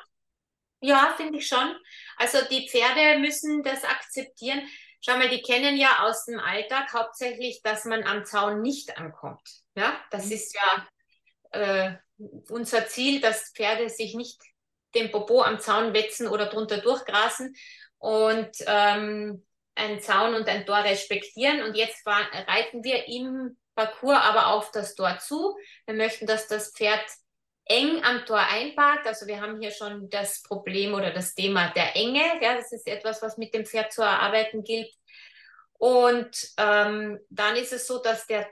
[0.82, 1.76] ja, finde ich schon.
[2.17, 4.61] Also die Pferde müssen das akzeptieren.
[4.99, 9.41] Schau mal, die kennen ja aus dem Alltag hauptsächlich, dass man am Zaun nicht ankommt.
[9.76, 10.32] Ja, das mhm.
[10.34, 10.88] ist ja
[11.51, 11.95] äh,
[12.49, 14.41] unser Ziel, dass Pferde sich nicht
[14.93, 17.55] den Popo am Zaun wetzen oder drunter durchgrasen
[17.97, 19.45] und ähm,
[19.76, 21.63] ein Zaun und ein Tor respektieren.
[21.63, 25.57] Und jetzt reiten wir im Parcours aber auf das Tor zu.
[25.86, 27.03] Wir möchten, dass das Pferd
[27.65, 29.07] eng am Tor einparkt.
[29.07, 32.24] Also wir haben hier schon das Problem oder das Thema der Enge.
[32.41, 34.91] Ja, das ist etwas, was mit dem Pferd zu erarbeiten gilt.
[35.74, 38.47] Und ähm, dann ist es so, dass der,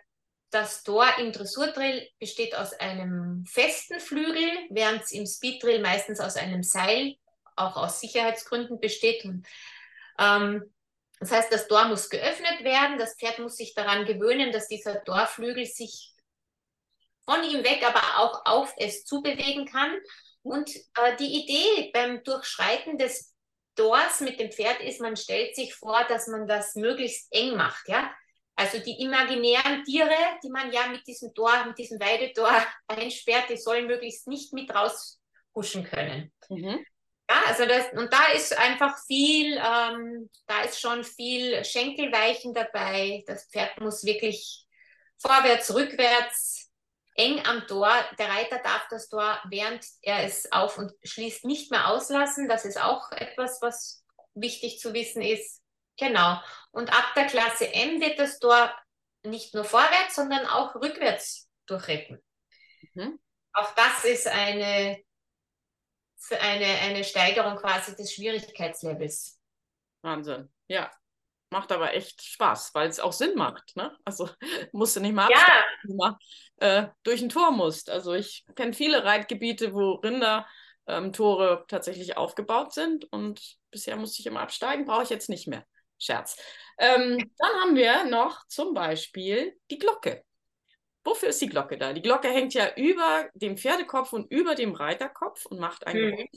[0.49, 6.35] das Tor im Dressurtrill besteht aus einem festen Flügel, während es im Speeddrill meistens aus
[6.35, 7.15] einem Seil,
[7.55, 9.23] auch aus Sicherheitsgründen besteht.
[9.23, 9.45] Und,
[10.19, 10.73] ähm,
[11.21, 12.97] das heißt, das Tor muss geöffnet werden.
[12.97, 16.15] Das Pferd muss sich daran gewöhnen, dass dieser Torflügel sich
[17.25, 19.95] von ihm weg, aber auch auf es zubewegen kann.
[20.41, 23.35] Und äh, die Idee beim Durchschreiten des
[23.75, 27.87] Tors mit dem Pferd ist, man stellt sich vor, dass man das möglichst eng macht,
[27.87, 28.11] ja.
[28.55, 32.51] Also die imaginären Tiere, die man ja mit diesem Tor, mit diesem Weidetor
[32.87, 36.33] einsperrt, die sollen möglichst nicht mit raushuschen können.
[36.49, 36.83] Mhm.
[37.31, 43.23] Ja, also das, und da ist einfach viel, ähm, da ist schon viel Schenkelweichen dabei.
[43.25, 44.65] Das Pferd muss wirklich
[45.17, 46.69] vorwärts, rückwärts
[47.15, 47.89] eng am Tor.
[48.19, 52.49] Der Reiter darf das Tor, während er es auf und schließt, nicht mehr auslassen.
[52.49, 54.03] Das ist auch etwas, was
[54.33, 55.61] wichtig zu wissen ist.
[55.97, 56.37] Genau.
[56.71, 58.75] Und ab der Klasse M wird das Tor
[59.23, 62.21] nicht nur vorwärts, sondern auch rückwärts durchretten.
[62.93, 63.19] Mhm.
[63.53, 65.01] Auch das ist eine,
[66.31, 69.39] eine, eine Steigerung quasi des Schwierigkeitslevels.
[70.01, 70.49] Wahnsinn.
[70.67, 70.91] Ja,
[71.51, 73.75] macht aber echt Spaß, weil es auch Sinn macht.
[73.75, 73.95] Ne?
[74.05, 74.29] Also
[74.71, 75.63] musst du nicht mal ja.
[75.95, 76.17] mal,
[76.57, 77.89] äh, durch ein Tor musst.
[77.89, 80.47] Also ich kenne viele Reitgebiete, wo Rinder
[80.87, 85.47] ähm, Tore tatsächlich aufgebaut sind und bisher musste ich immer absteigen, brauche ich jetzt nicht
[85.47, 85.65] mehr.
[85.99, 86.35] Scherz.
[86.79, 90.23] Ähm, dann haben wir noch zum Beispiel die Glocke.
[91.03, 91.93] Wofür ist die Glocke da?
[91.93, 96.11] Die Glocke hängt ja über dem Pferdekopf und über dem Reiterkopf und macht ein mhm.
[96.11, 96.29] Geräusch.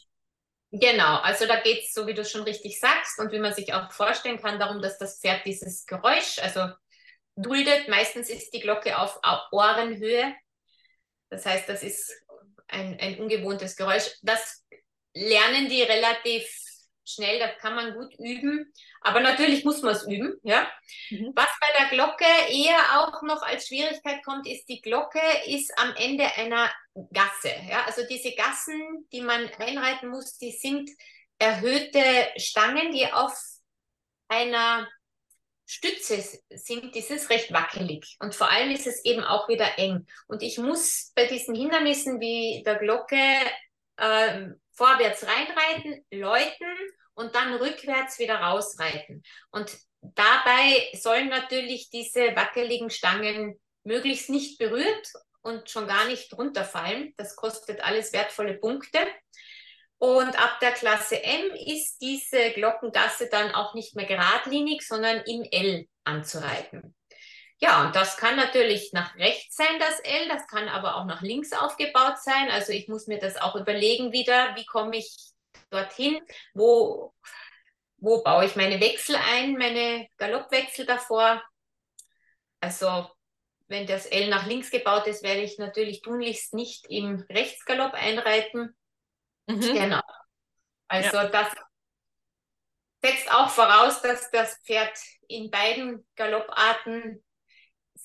[0.77, 3.73] Genau, also da geht es, so wie du schon richtig sagst und wie man sich
[3.73, 6.69] auch vorstellen kann, darum, dass das Pferd dieses Geräusch, also
[7.37, 7.89] duldet.
[7.89, 9.21] Meistens ist die Glocke auf
[9.53, 10.35] Ohrenhöhe.
[11.31, 12.13] Das heißt, das ist
[12.67, 14.11] ein, ein ungewohntes Geräusch.
[14.23, 14.65] Das
[15.15, 16.45] lernen die relativ
[17.05, 18.73] schnell, das kann man gut üben.
[19.01, 20.71] Aber natürlich muss man es üben, ja.
[21.11, 21.33] Mhm.
[21.35, 25.95] Was bei der Glocke eher auch noch als Schwierigkeit kommt, ist, die Glocke ist am
[25.97, 26.71] Ende einer
[27.13, 27.85] Gasse, ja.
[27.85, 30.91] Also diese Gassen, die man einreiten muss, die sind
[31.39, 32.03] erhöhte
[32.37, 33.39] Stangen, die auf
[34.29, 34.89] einer
[35.67, 38.17] Stütze sind, das ist recht wackelig.
[38.21, 40.07] Und vor allem ist es eben auch wieder eng.
[40.27, 43.17] Und ich muss bei diesen Hindernissen wie der Glocke
[43.97, 46.77] äh, vorwärts reinreiten, läuten
[47.15, 49.23] und dann rückwärts wieder rausreiten.
[49.51, 55.13] Und dabei sollen natürlich diese wackeligen Stangen möglichst nicht berührt
[55.43, 57.15] und schon gar nicht runterfallen.
[57.17, 58.99] Das kostet alles wertvolle Punkte.
[59.99, 65.45] Und ab der Klasse M ist diese Glockengasse dann auch nicht mehr geradlinig, sondern im
[65.51, 66.95] L anzureiten.
[67.61, 71.23] Ja, und das kann natürlich nach rechts sein, das L, das kann aber auch nach
[71.23, 72.51] links aufgebaut sein.
[72.51, 75.17] Also ich muss mir das auch überlegen wieder, wie komme ich
[75.71, 76.21] dorthin,
[76.53, 77.15] wo,
[77.99, 81.43] wo baue ich meine Wechsel ein, meine Galoppwechsel davor.
[82.61, 83.09] Also
[83.67, 88.77] wenn das L nach links gebaut ist, werde ich natürlich tunlichst nicht im Rechtsgalopp einreiten.
[89.47, 89.61] Mhm.
[89.61, 90.03] Genau.
[90.89, 91.29] Also ja.
[91.29, 91.49] das
[93.03, 94.99] setzt auch voraus, dass das Pferd
[95.29, 97.23] in beiden Galopparten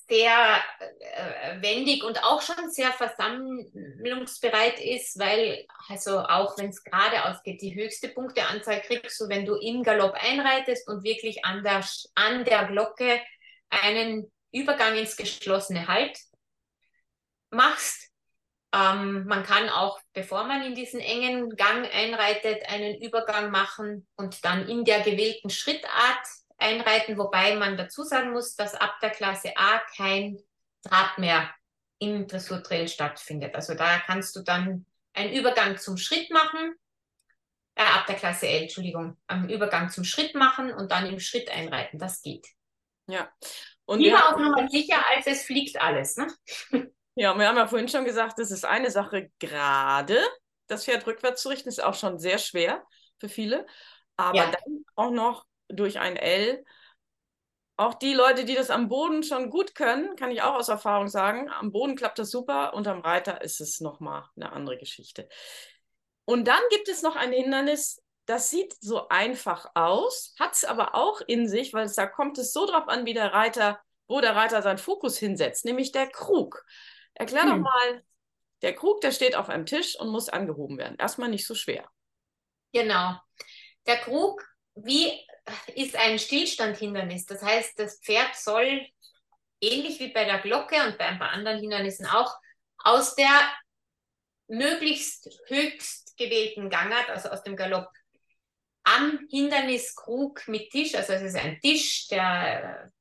[0.10, 7.26] sehr äh, wendig und auch schon sehr versammlungsbereit ist, weil, also auch wenn es gerade
[7.26, 11.86] ausgeht, die höchste Punkteanzahl kriegst du, wenn du im Galopp einreitest und wirklich an der,
[12.16, 13.22] an der Glocke
[13.70, 16.18] einen Übergang ins geschlossene Halt
[17.51, 18.10] machst.
[18.74, 24.43] Ähm, man kann auch, bevor man in diesen engen Gang einreitet, einen Übergang machen und
[24.45, 26.26] dann in der gewählten Schrittart
[26.60, 30.38] einreiten, wobei man dazu sagen muss, dass ab der Klasse A kein
[30.84, 31.53] Draht mehr
[31.99, 33.55] im Dressurtrail stattfindet.
[33.55, 36.76] Also da kannst du dann einen Übergang zum Schritt machen,
[37.76, 41.49] äh, ab der Klasse L, Entschuldigung, einen Übergang zum Schritt machen und dann im Schritt
[41.49, 41.99] einreiten.
[41.99, 42.47] Das geht.
[43.07, 43.30] Ja.
[43.86, 46.18] Und Lieber auf Nummer sicher, als es fliegt alles.
[46.18, 46.28] Ne?
[47.16, 50.18] Ja, wir haben ja vorhin schon gesagt, das ist eine Sache gerade.
[50.68, 52.82] Das Pferd rückwärts zu richten ist auch schon sehr schwer
[53.18, 53.68] für viele.
[54.16, 54.51] Aber ja.
[54.51, 56.64] dann auch noch durch ein L.
[57.78, 61.08] Auch die Leute, die das am Boden schon gut können, kann ich auch aus Erfahrung
[61.08, 65.30] sagen, am Boden klappt das super und am Reiter ist es nochmal eine andere Geschichte.
[66.26, 70.94] Und dann gibt es noch ein Hindernis, das sieht so einfach aus, hat es aber
[70.94, 74.22] auch in sich, weil es, da kommt es so drauf an, wie der Reiter, wo
[74.22, 76.64] der Reiter seinen Fokus hinsetzt, nämlich der Krug.
[77.16, 77.50] Erklär hm.
[77.50, 78.04] doch mal,
[78.62, 80.98] der Krug, der steht auf einem Tisch und muss angehoben werden.
[81.00, 81.90] Erstmal nicht so schwer.
[82.74, 83.16] Genau.
[83.88, 84.46] Der Krug,
[84.76, 85.12] wie
[85.76, 87.26] ist ein Stillstandhindernis.
[87.26, 88.86] Das heißt, das Pferd soll,
[89.62, 92.34] ähnlich wie bei der Glocke und bei ein paar anderen Hindernissen auch,
[92.78, 93.30] aus der
[94.47, 97.89] möglichst höchst gewählten Gangart, also aus dem Galopp,
[98.84, 102.91] am Hinderniskrug mit Tisch, also es ist ein Tisch, der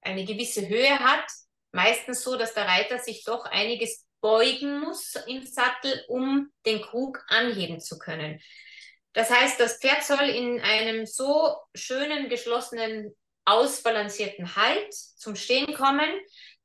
[0.00, 1.24] eine gewisse Höhe hat,
[1.72, 7.22] meistens so, dass der Reiter sich doch einiges beugen muss im Sattel, um den Krug
[7.28, 8.40] anheben zu können.
[9.12, 16.08] Das heißt, das Pferd soll in einem so schönen, geschlossenen, ausbalancierten Halt zum Stehen kommen,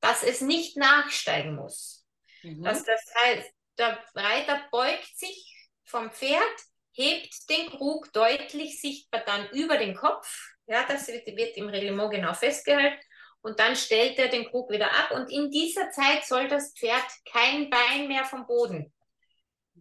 [0.01, 2.05] dass es nicht nachsteigen muss.
[2.43, 2.63] Mhm.
[2.63, 6.43] Dass das heißt, der Reiter beugt sich vom Pferd,
[6.91, 10.53] hebt den Krug deutlich sichtbar dann über den Kopf.
[10.67, 12.99] Ja, das wird, wird im Reglement genau festgehalten.
[13.41, 15.11] Und dann stellt er den Krug wieder ab.
[15.11, 18.94] Und in dieser Zeit soll das Pferd kein Bein mehr vom Boden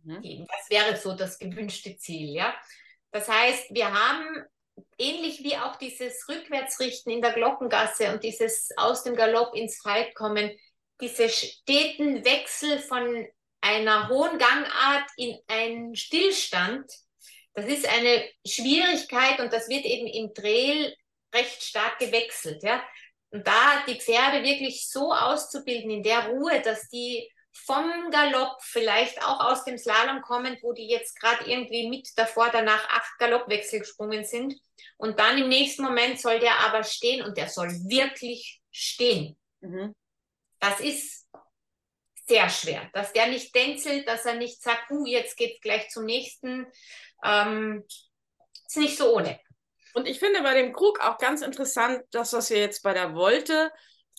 [0.03, 0.47] Mhm.
[0.47, 2.55] Das wäre so das gewünschte Ziel, ja.
[3.11, 4.45] Das heißt, wir haben
[4.99, 10.14] ähnlich wie auch dieses Rückwärtsrichten in der Glockengasse und dieses aus dem Galopp ins Halt
[10.14, 10.51] kommen,
[11.01, 13.26] diese steten Wechsel von
[13.61, 16.90] einer hohen Gangart in einen Stillstand,
[17.55, 20.95] das ist eine Schwierigkeit und das wird eben im Trail
[21.32, 22.82] recht stark gewechselt, ja.
[23.30, 29.22] Und da die Pferde wirklich so auszubilden in der Ruhe, dass die vom Galopp, vielleicht
[29.22, 33.80] auch aus dem Slalom kommend, wo die jetzt gerade irgendwie mit davor, danach acht Galoppwechsel
[33.80, 34.55] gesprungen sind.
[34.96, 39.36] Und dann im nächsten Moment soll der aber stehen und der soll wirklich stehen.
[39.61, 39.94] Mhm.
[40.59, 41.28] Das ist
[42.26, 46.05] sehr schwer, dass der nicht tänzelt, dass er nicht sagt, uh, jetzt geht's gleich zum
[46.05, 46.66] nächsten.
[47.22, 47.84] Ähm,
[48.66, 49.38] ist nicht so ohne.
[49.94, 53.14] Und ich finde bei dem Krug auch ganz interessant, das, was wir jetzt bei der
[53.14, 53.70] Wolte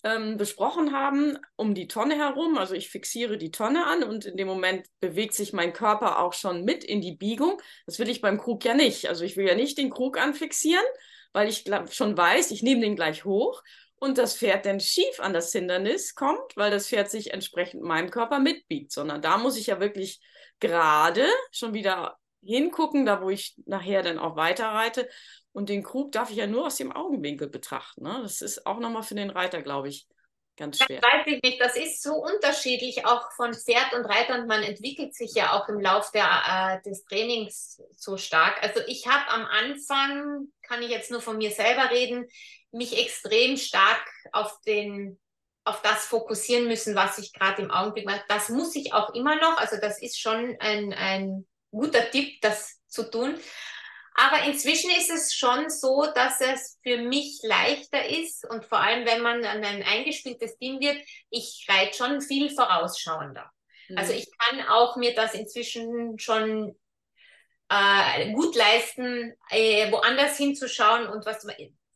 [0.04, 2.58] ähm, besprochen haben, um die Tonne herum.
[2.58, 6.32] Also ich fixiere die Tonne an und in dem Moment bewegt sich mein Körper auch
[6.32, 7.60] schon mit in die Biegung.
[7.86, 9.08] Das will ich beim Krug ja nicht.
[9.08, 10.84] Also ich will ja nicht den Krug anfixieren,
[11.32, 13.62] weil ich schon weiß, ich nehme den gleich hoch
[13.98, 18.10] und das Pferd dann schief an das Hindernis kommt, weil das Pferd sich entsprechend meinem
[18.10, 20.20] Körper mitbiegt, sondern da muss ich ja wirklich
[20.60, 25.08] gerade schon wieder hingucken, da wo ich nachher dann auch weiter reite
[25.56, 28.02] und den Krug darf ich ja nur aus dem Augenwinkel betrachten.
[28.02, 28.18] Ne?
[28.22, 30.06] Das ist auch nochmal für den Reiter, glaube ich,
[30.54, 31.00] ganz schwer.
[31.00, 31.58] Das weiß ich nicht.
[31.58, 35.66] Das ist so unterschiedlich auch von Pferd und Reiter und man entwickelt sich ja auch
[35.70, 38.62] im Lauf der, äh, des Trainings so stark.
[38.62, 42.28] Also ich habe am Anfang, kann ich jetzt nur von mir selber reden,
[42.70, 45.18] mich extrem stark auf den
[45.64, 48.22] auf das fokussieren müssen, was ich gerade im Augenblick mache.
[48.28, 49.56] Das muss ich auch immer noch.
[49.56, 53.40] Also das ist schon ein, ein guter Tipp, das zu tun.
[54.18, 59.04] Aber inzwischen ist es schon so, dass es für mich leichter ist und vor allem,
[59.04, 60.96] wenn man an ein eingespieltes Team wird,
[61.28, 63.50] ich reite schon viel vorausschauender.
[63.88, 63.98] Mhm.
[63.98, 66.74] Also ich kann auch mir das inzwischen schon
[67.68, 71.46] äh, gut leisten, äh, woanders hinzuschauen und was,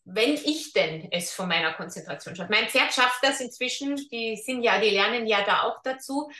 [0.04, 2.52] wenn ich denn es von meiner Konzentration schaffe.
[2.52, 6.30] Mein Pferd schafft das inzwischen, die sind ja, die lernen ja da auch dazu.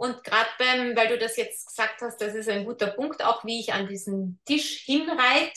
[0.00, 3.44] Und gerade beim, weil du das jetzt gesagt hast, das ist ein guter Punkt, auch
[3.44, 5.52] wie ich an diesen Tisch hinreite.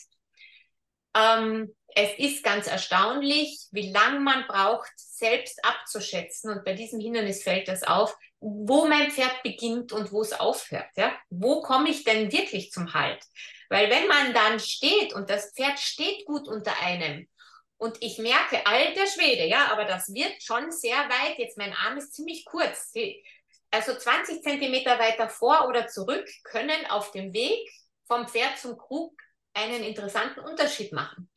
[1.15, 6.51] Ähm, es ist ganz erstaunlich, wie lange man braucht, selbst abzuschätzen.
[6.51, 10.89] Und bei diesem Hindernis fällt das auf, wo mein Pferd beginnt und wo es aufhört.
[10.97, 11.15] Ja?
[11.29, 13.23] Wo komme ich denn wirklich zum Halt?
[13.69, 17.29] Weil wenn man dann steht und das Pferd steht gut unter einem
[17.77, 21.37] Und ich merke, alter Schwede, ja, aber das wird schon sehr weit.
[21.37, 22.91] Jetzt mein Arm ist ziemlich kurz.
[23.73, 27.67] Also 20 Zentimeter weiter vor oder zurück können auf dem Weg
[28.05, 29.19] vom Pferd zum Krug
[29.55, 31.27] einen interessanten Unterschied machen.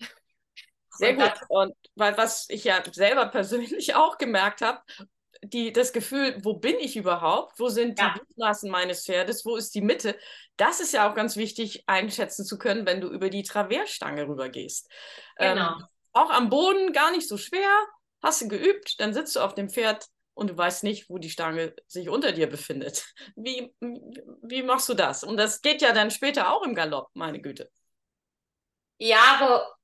[0.91, 1.33] Sehr und gut.
[1.49, 4.83] Und was ich ja selber persönlich auch gemerkt habe,
[5.43, 7.59] die, das Gefühl, wo bin ich überhaupt?
[7.59, 8.13] Wo sind ja.
[8.13, 9.47] die Gliedmaßen meines Pferdes?
[9.47, 10.19] Wo ist die Mitte?
[10.59, 14.91] Das ist ja auch ganz wichtig einschätzen zu können, wenn du über die Traversstange rübergehst.
[15.39, 15.77] Genau.
[15.77, 17.71] Ähm, auch am Boden gar nicht so schwer.
[18.23, 20.07] Hast du geübt, dann sitzt du auf dem Pferd
[20.37, 23.07] und du weißt nicht, wo die Stange sich unter dir befindet.
[23.37, 25.25] Wie, wie machst du das?
[25.25, 27.71] Und das geht ja dann später auch im Galopp, meine Güte.
[28.99, 29.77] Ja, aber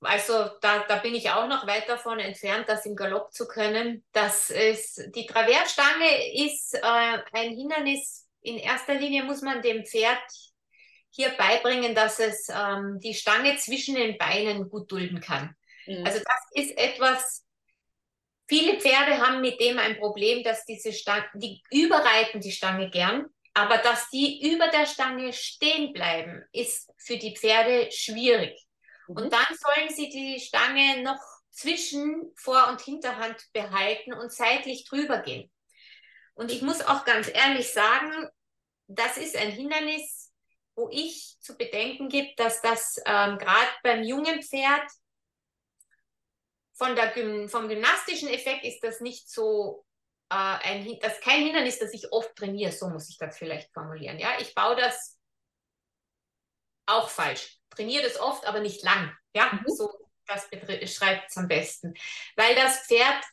[0.00, 4.04] also da, da bin ich auch noch weit davon entfernt, das im Galopp zu können.
[4.12, 8.28] Das ist, die Traversstange ist äh, ein Hindernis.
[8.42, 10.18] In erster Linie muss man dem Pferd
[11.10, 15.54] hier beibringen, dass es ähm, die Stange zwischen den Beinen gut dulden kann.
[15.86, 16.04] Mhm.
[16.04, 17.44] Also das ist etwas,
[18.52, 23.24] viele Pferde haben mit dem ein Problem, dass diese Stange, die überreiten die Stange gern,
[23.54, 28.62] aber dass die über der Stange stehen bleiben, ist für die Pferde schwierig.
[29.08, 29.16] Mhm.
[29.16, 35.20] Und dann sollen sie die Stange noch zwischen Vor- und Hinterhand behalten und seitlich drüber
[35.20, 35.50] gehen.
[36.34, 38.28] Und ich muss auch ganz ehrlich sagen,
[38.86, 40.30] das ist ein Hindernis,
[40.74, 44.90] wo ich zu bedenken gibt, dass das ähm, gerade beim jungen Pferd
[46.82, 47.12] von der,
[47.48, 49.84] vom gymnastischen Effekt ist das nicht so
[50.30, 54.18] äh, ein, das kein Hindernis, das ich oft trainiere, so muss ich das vielleicht formulieren.
[54.18, 55.16] Ja, ich baue das
[56.86, 57.58] auch falsch.
[57.70, 59.16] Trainiere das oft, aber nicht lang.
[59.32, 59.64] Ja, mhm.
[59.68, 59.92] so
[60.26, 61.94] das beschreibt es am besten.
[62.34, 63.24] Weil das Pferd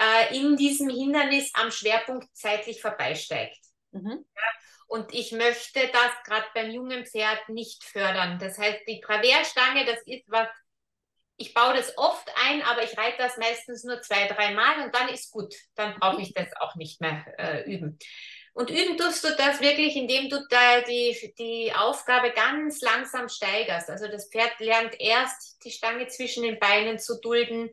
[0.00, 3.58] äh, in diesem Hindernis am Schwerpunkt zeitlich vorbeisteigt.
[3.90, 4.24] Mhm.
[4.36, 4.42] Ja,
[4.86, 8.38] und ich möchte das gerade beim jungen Pferd nicht fördern.
[8.38, 10.46] Das heißt, die Traversstange, das ist was,
[11.42, 14.94] ich baue das oft ein, aber ich reite das meistens nur zwei, drei Mal und
[14.94, 15.52] dann ist gut.
[15.74, 17.98] Dann brauche ich das auch nicht mehr äh, üben.
[18.54, 23.90] Und üben tust du das wirklich, indem du da die, die Aufgabe ganz langsam steigerst.
[23.90, 27.70] Also das Pferd lernt erst die Stange zwischen den Beinen zu dulden,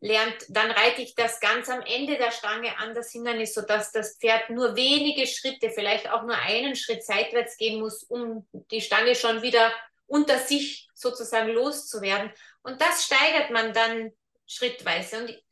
[0.00, 4.16] lernt, dann reite ich das ganz am Ende der Stange an das Hindernis, sodass das
[4.18, 9.14] Pferd nur wenige Schritte, vielleicht auch nur einen Schritt seitwärts gehen muss, um die Stange
[9.14, 9.70] schon wieder
[10.06, 12.30] unter sich sozusagen loszuwerden.
[12.62, 14.12] Und das steigert man dann
[14.46, 15.18] schrittweise.
[15.18, 15.42] Und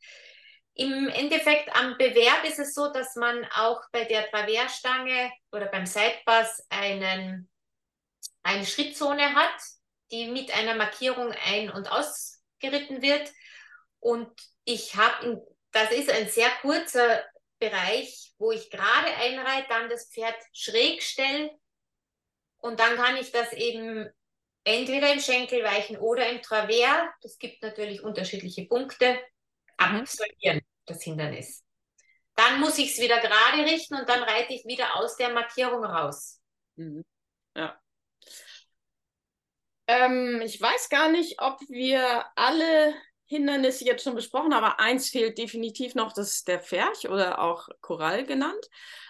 [0.73, 5.85] im Endeffekt am Bewerb ist es so, dass man auch bei der Traversstange oder beim
[5.85, 7.49] Sidepass einen,
[8.43, 9.61] eine Schrittzone hat,
[10.11, 13.31] die mit einer Markierung ein- und ausgeritten wird.
[13.99, 14.31] Und
[14.63, 17.23] ich habe, das ist ein sehr kurzer
[17.59, 21.51] Bereich, wo ich gerade einreite, dann das Pferd schräg stelle
[22.57, 24.09] und dann kann ich das eben
[24.63, 29.19] entweder im Schenkelweichen oder im Travers, das gibt natürlich unterschiedliche Punkte,
[29.77, 31.63] absolvieren, das Hindernis.
[32.35, 35.83] Dann muss ich es wieder gerade richten und dann reite ich wieder aus der Markierung
[35.83, 36.39] raus.
[36.75, 37.03] Mhm.
[37.55, 37.79] Ja.
[39.87, 42.93] Ähm, ich weiß gar nicht, ob wir alle
[43.25, 47.41] Hindernisse jetzt schon besprochen haben, aber eins fehlt definitiv noch, das ist der Pferch oder
[47.41, 48.65] auch Korall genannt.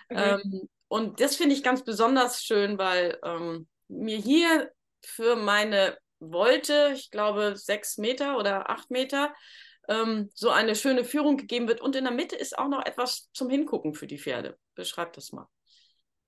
[0.10, 0.18] Mhm.
[0.18, 4.72] Ähm, und das finde ich ganz besonders schön, weil ähm, mir hier
[5.06, 9.34] für meine Wolte, ich glaube sechs Meter oder acht Meter,
[9.90, 11.82] ähm, so eine schöne Führung gegeben wird.
[11.82, 14.58] Und in der Mitte ist auch noch etwas zum Hingucken für die Pferde.
[14.76, 15.48] Beschreib das mal.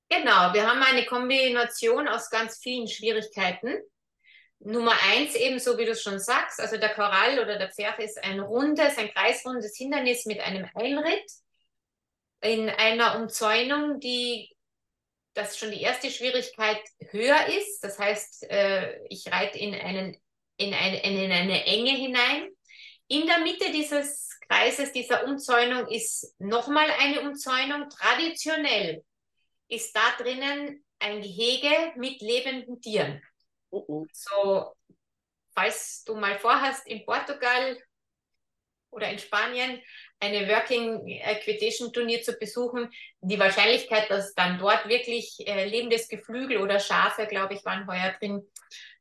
[0.09, 3.79] Genau, wir haben eine Kombination aus ganz vielen Schwierigkeiten.
[4.59, 8.39] Nummer eins, ebenso wie du schon sagst, also der Korall oder der Pferd ist ein
[8.39, 11.29] rundes, ein kreisrundes Hindernis mit einem Eilritt
[12.41, 14.52] in einer Umzäunung, die
[15.33, 17.83] dass schon die erste Schwierigkeit höher ist.
[17.83, 20.15] Das heißt, äh, ich reite in, einen,
[20.57, 22.49] in, eine, in eine Enge hinein.
[23.07, 27.89] In der Mitte dieses Kreises, dieser Umzäunung, ist nochmal eine Umzäunung.
[27.89, 29.03] Traditionell
[29.67, 33.21] ist da drinnen ein Gehege mit lebenden Tieren.
[33.71, 34.07] Uh -uh.
[34.11, 34.73] So,
[35.53, 37.77] falls du mal vorhast, in Portugal
[38.91, 39.81] oder in Spanien
[40.23, 42.89] eine Working Equitation Turnier zu besuchen,
[43.21, 48.13] die Wahrscheinlichkeit, dass dann dort wirklich äh, lebendes Geflügel oder Schafe, glaube ich, waren heuer
[48.19, 48.41] drin,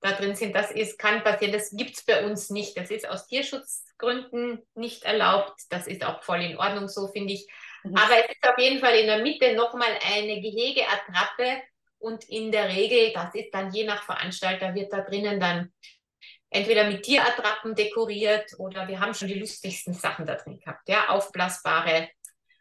[0.00, 1.52] da drin sind, das ist, kann passieren.
[1.52, 2.76] Das gibt es bei uns nicht.
[2.76, 5.60] Das ist aus Tierschutzgründen nicht erlaubt.
[5.70, 7.46] Das ist auch voll in Ordnung, so finde ich.
[7.84, 7.96] Mhm.
[7.96, 11.62] Aber es ist auf jeden Fall in der Mitte nochmal eine Gehegeattrappe
[11.98, 15.72] und in der Regel, das ist dann je nach Veranstalter, wird da drinnen dann
[16.53, 20.88] entweder mit Tierattrappen dekoriert oder wir haben schon die lustigsten Sachen da drin gehabt.
[20.88, 22.11] Ja, aufblasbare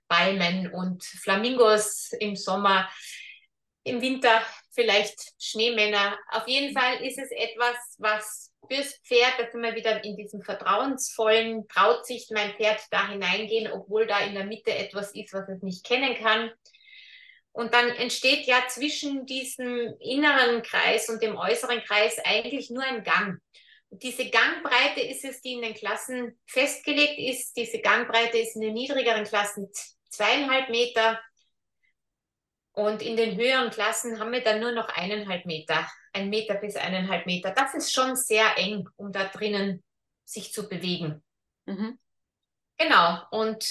[0.08, 2.89] Palmen und Flamingos im Sommer,
[3.84, 6.18] im Winter vielleicht Schneemänner.
[6.30, 10.42] Auf jeden Fall ist es etwas, was fürs Pferd, da sind wir wieder in diesem
[10.42, 15.50] vertrauensvollen, traut sich mein Pferd da hineingehen, obwohl da in der Mitte etwas ist, was
[15.50, 16.52] es nicht kennen kann.
[17.54, 23.04] Und dann entsteht ja zwischen diesem inneren Kreis und dem äußeren Kreis eigentlich nur ein
[23.04, 23.42] Gang.
[23.92, 27.56] Diese Gangbreite ist es, die in den Klassen festgelegt ist.
[27.58, 29.70] Diese Gangbreite ist in den niedrigeren Klassen
[30.10, 31.20] zweieinhalb Meter.
[32.74, 36.78] Und in den höheren Klassen haben wir dann nur noch eineinhalb Meter, ein Meter bis
[36.78, 37.52] eineinhalb Meter.
[37.52, 39.84] Das ist schon sehr eng, um da drinnen
[40.24, 41.22] sich zu bewegen.
[41.66, 42.00] Mhm.
[42.78, 43.22] Genau.
[43.32, 43.66] Und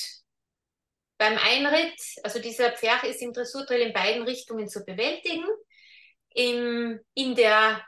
[1.17, 5.45] beim Einritt, also dieser Pferd ist im Dressurtrail in beiden Richtungen zu bewältigen.
[6.35, 7.85] Im, in der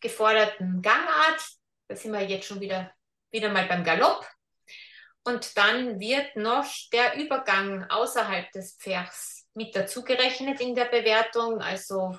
[0.00, 1.42] geforderten Gangart,
[1.88, 2.92] da sind wir jetzt schon wieder,
[3.30, 4.26] wieder mal beim Galopp.
[5.24, 11.60] Und dann wird noch der Übergang außerhalb des Pferds mit dazugerechnet in der Bewertung.
[11.60, 12.18] Also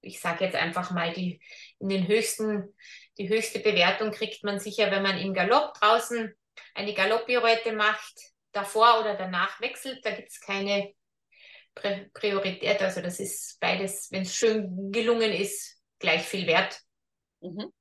[0.00, 1.40] ich sage jetzt einfach mal, die,
[1.80, 2.74] in den höchsten,
[3.18, 6.32] die höchste Bewertung kriegt man sicher, wenn man im Galopp draußen
[6.74, 8.14] eine Galopppirouette macht,
[8.52, 10.04] davor oder danach wechselt.
[10.04, 10.94] Da gibt es keine
[12.14, 12.80] Priorität.
[12.80, 16.80] Also das ist beides, wenn es schön gelungen ist, gleich viel wert.
[17.40, 17.72] Mhm.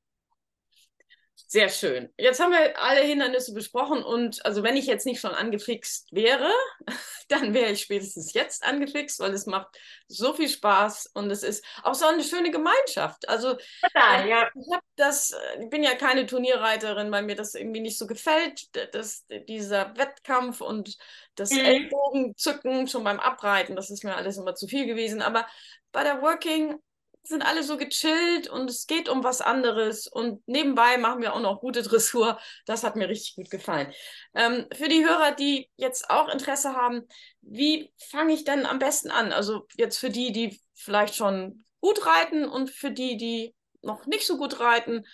[1.47, 2.11] Sehr schön.
[2.17, 6.51] Jetzt haben wir alle Hindernisse besprochen und also wenn ich jetzt nicht schon angefixt wäre,
[7.29, 9.67] dann wäre ich spätestens jetzt angefixt, weil es macht
[10.07, 13.29] so viel Spaß und es ist auch so eine schöne Gemeinschaft.
[13.29, 14.49] Also Total, äh, ja.
[14.55, 18.07] ich habe das, äh, ich bin ja keine Turnierreiterin, weil mir das irgendwie nicht so
[18.07, 20.97] gefällt, das, dieser Wettkampf und
[21.35, 21.59] das mhm.
[21.59, 25.21] Ellbogenzücken schon beim Abreiten, das ist mir alles immer zu viel gewesen.
[25.21, 25.45] Aber
[25.91, 26.81] bei der Working
[27.27, 30.07] sind alle so gechillt und es geht um was anderes.
[30.07, 32.39] Und nebenbei machen wir auch noch gute Dressur.
[32.65, 33.91] Das hat mir richtig gut gefallen.
[34.33, 37.03] Ähm, für die Hörer, die jetzt auch Interesse haben,
[37.41, 39.31] wie fange ich denn am besten an?
[39.31, 44.25] Also jetzt für die, die vielleicht schon gut reiten und für die, die noch nicht
[44.25, 45.05] so gut reiten.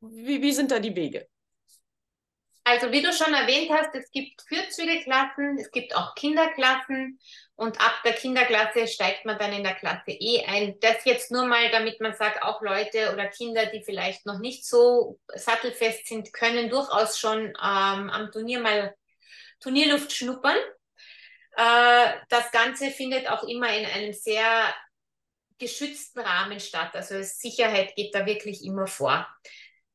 [0.00, 1.28] Wie, wie sind da die Wege?
[2.70, 7.18] Also wie du schon erwähnt hast, es gibt Fürzügelklassen, es gibt auch Kinderklassen
[7.56, 10.78] und ab der Kinderklasse steigt man dann in der Klasse E ein.
[10.80, 14.66] Das jetzt nur mal, damit man sagt, auch Leute oder Kinder, die vielleicht noch nicht
[14.66, 17.54] so sattelfest sind, können durchaus schon ähm,
[18.10, 18.94] am Turnier mal
[19.60, 20.58] Turnierluft schnuppern.
[21.56, 24.74] Äh, das Ganze findet auch immer in einem sehr
[25.56, 26.90] geschützten Rahmen statt.
[26.92, 29.26] Also Sicherheit geht da wirklich immer vor.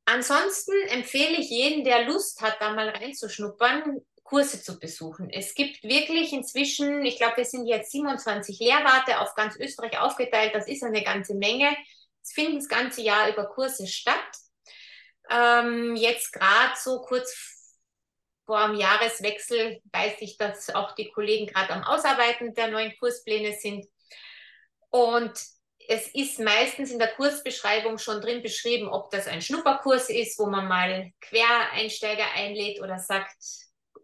[0.05, 5.29] Ansonsten empfehle ich jeden, der Lust hat, da mal reinzuschnuppern, Kurse zu besuchen.
[5.29, 10.55] Es gibt wirklich inzwischen, ich glaube, wir sind jetzt 27 Lehrwarte auf ganz Österreich aufgeteilt.
[10.55, 11.75] Das ist eine ganze Menge.
[12.21, 14.15] Es finden das ganze Jahr über Kurse statt.
[15.29, 17.53] Ähm, jetzt gerade so kurz
[18.45, 23.53] vor dem Jahreswechsel weiß ich, dass auch die Kollegen gerade am Ausarbeiten der neuen Kurspläne
[23.53, 23.85] sind.
[24.89, 25.33] Und
[25.87, 30.45] es ist meistens in der Kursbeschreibung schon drin beschrieben, ob das ein Schnupperkurs ist, wo
[30.45, 33.37] man mal Quereinsteiger einlädt oder sagt,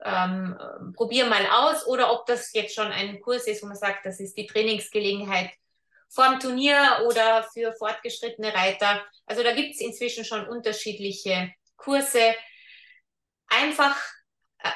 [0.03, 0.57] ähm,
[0.95, 4.19] probier mal aus, oder ob das jetzt schon ein Kurs ist, wo man sagt, das
[4.19, 5.51] ist die Trainingsgelegenheit
[6.09, 9.05] vorm Turnier oder für fortgeschrittene Reiter.
[9.25, 12.33] Also da gibt es inzwischen schon unterschiedliche Kurse.
[13.47, 13.95] Einfach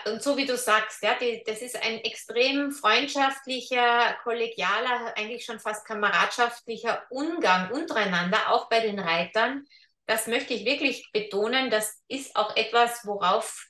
[0.05, 5.59] und so wie du sagst, ja, die, das ist ein extrem freundschaftlicher, kollegialer, eigentlich schon
[5.59, 9.65] fast kameradschaftlicher Umgang untereinander, auch bei den Reitern.
[10.05, 11.69] Das möchte ich wirklich betonen.
[11.69, 13.67] Das ist auch etwas, worauf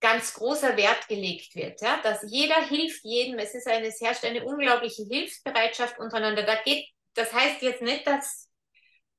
[0.00, 3.38] ganz großer Wert gelegt wird, ja, dass jeder hilft jedem.
[3.38, 6.42] Es ist eine, es herrscht eine unglaubliche Hilfsbereitschaft untereinander.
[6.42, 8.50] Da geht, das heißt jetzt nicht, dass,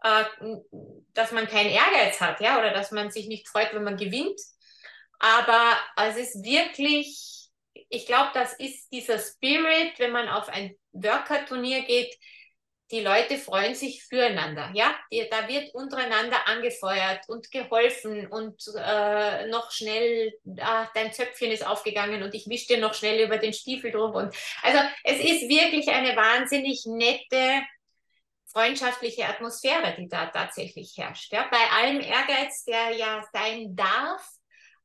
[0.03, 0.25] äh,
[1.13, 4.39] dass man keinen Ehrgeiz hat, ja, oder dass man sich nicht freut, wenn man gewinnt,
[5.23, 7.47] aber es ist wirklich,
[7.87, 12.13] ich glaube, das ist dieser Spirit, wenn man auf ein Worker-Turnier geht,
[12.91, 14.69] die Leute freuen sich füreinander.
[14.73, 21.51] Ja, die, da wird untereinander angefeuert und geholfen und äh, noch schnell, ah, dein Zöpfchen
[21.51, 24.15] ist aufgegangen und ich wische dir noch schnell über den Stiefel drüber.
[24.15, 27.63] Und also es ist wirklich eine wahnsinnig nette,
[28.51, 31.31] freundschaftliche Atmosphäre, die da tatsächlich herrscht.
[31.31, 34.21] Ja, bei allem Ehrgeiz, der ja sein darf,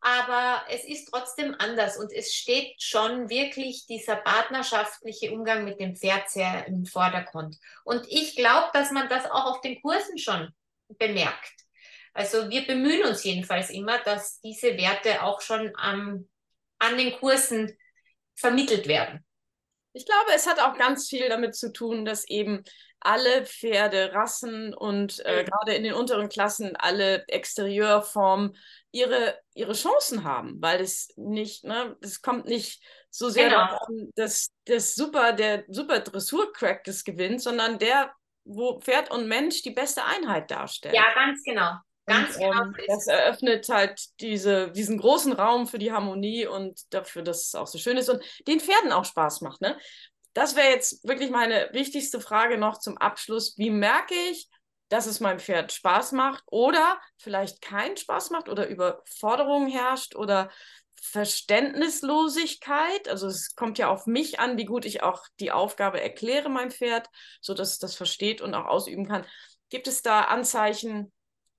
[0.01, 5.97] aber es ist trotzdem anders und es steht schon wirklich dieser partnerschaftliche Umgang mit dem
[5.97, 7.57] Pferd sehr im Vordergrund.
[7.85, 10.49] Und ich glaube, dass man das auch auf den Kursen schon
[10.99, 11.65] bemerkt.
[12.15, 16.29] Also wir bemühen uns jedenfalls immer, dass diese Werte auch schon am,
[16.79, 17.77] an den Kursen
[18.35, 19.25] vermittelt werden.
[19.99, 22.63] Ich glaube, es hat auch ganz viel damit zu tun, dass eben
[23.01, 28.57] alle Pferderassen und äh, gerade in den unteren Klassen alle Exterieurformen
[28.93, 32.81] ihre, ihre Chancen haben, weil es nicht, ne, es kommt nicht
[33.11, 33.67] so sehr genau.
[33.67, 38.13] darauf an, dass das super, der super Dressurcrack das gewinnt, sondern der,
[38.45, 40.95] wo Pferd und Mensch die beste Einheit darstellen.
[40.95, 41.73] Ja, ganz genau.
[42.09, 42.63] Ganz und, genau.
[42.63, 47.55] Ähm, das eröffnet halt diese, diesen großen Raum für die Harmonie und dafür, dass es
[47.55, 49.61] auch so schön ist und den Pferden auch Spaß macht.
[49.61, 49.79] Ne?
[50.33, 53.57] Das wäre jetzt wirklich meine wichtigste Frage noch zum Abschluss.
[53.59, 54.49] Wie merke ich,
[54.89, 60.51] dass es meinem Pferd Spaß macht oder vielleicht keinen Spaß macht oder Überforderung herrscht oder
[61.01, 63.09] Verständnislosigkeit.
[63.09, 66.71] Also es kommt ja auf mich an, wie gut ich auch die Aufgabe erkläre meinem
[66.71, 67.09] Pferd,
[67.41, 69.25] sodass es das versteht und auch ausüben kann.
[69.69, 71.13] Gibt es da Anzeichen,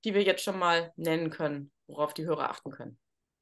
[0.04, 3.00] die wir jetzt schon mal nennen können, worauf die Hörer achten können?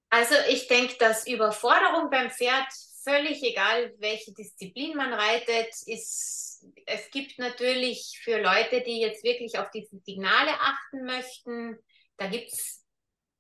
[0.10, 2.68] Also ich denke, dass Überforderung beim Pferd
[3.04, 9.58] völlig egal, welche Disziplin man reitet, ist, es gibt natürlich für Leute, die jetzt wirklich
[9.60, 11.78] auf diese Signale achten möchten,
[12.18, 12.86] da gibt es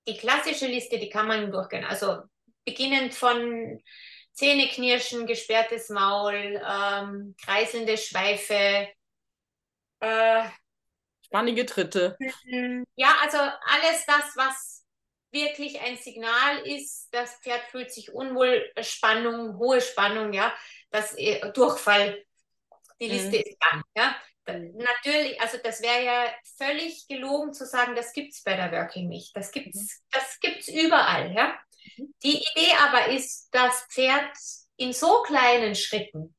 [0.07, 1.83] die klassische Liste, die kann man durchgehen.
[1.83, 2.21] Also
[2.63, 3.81] beginnend von
[4.33, 8.87] Zähneknirschen, gesperrtes Maul, ähm, kreiselnde Schweife,
[9.99, 10.43] äh,
[11.27, 12.17] Spannige Tritte.
[12.95, 14.85] Ja, also alles das, was
[15.31, 20.53] wirklich ein Signal ist, das Pferd fühlt sich unwohl, Spannung, hohe Spannung, ja,
[20.89, 22.23] das äh, Durchfall,
[22.99, 23.43] die Liste mhm.
[23.45, 24.15] ist lang, ja.
[24.47, 24.77] Mhm.
[24.77, 29.09] Natürlich, also das wäre ja völlig gelogen zu sagen, das gibt es bei der Working
[29.09, 29.35] nicht.
[29.35, 30.03] Das gibt's, mhm.
[30.11, 31.59] das gibt's überall, ja.
[31.97, 32.13] Mhm.
[32.23, 34.31] Die Idee aber ist, das Pferd
[34.77, 36.35] in so kleinen Schritten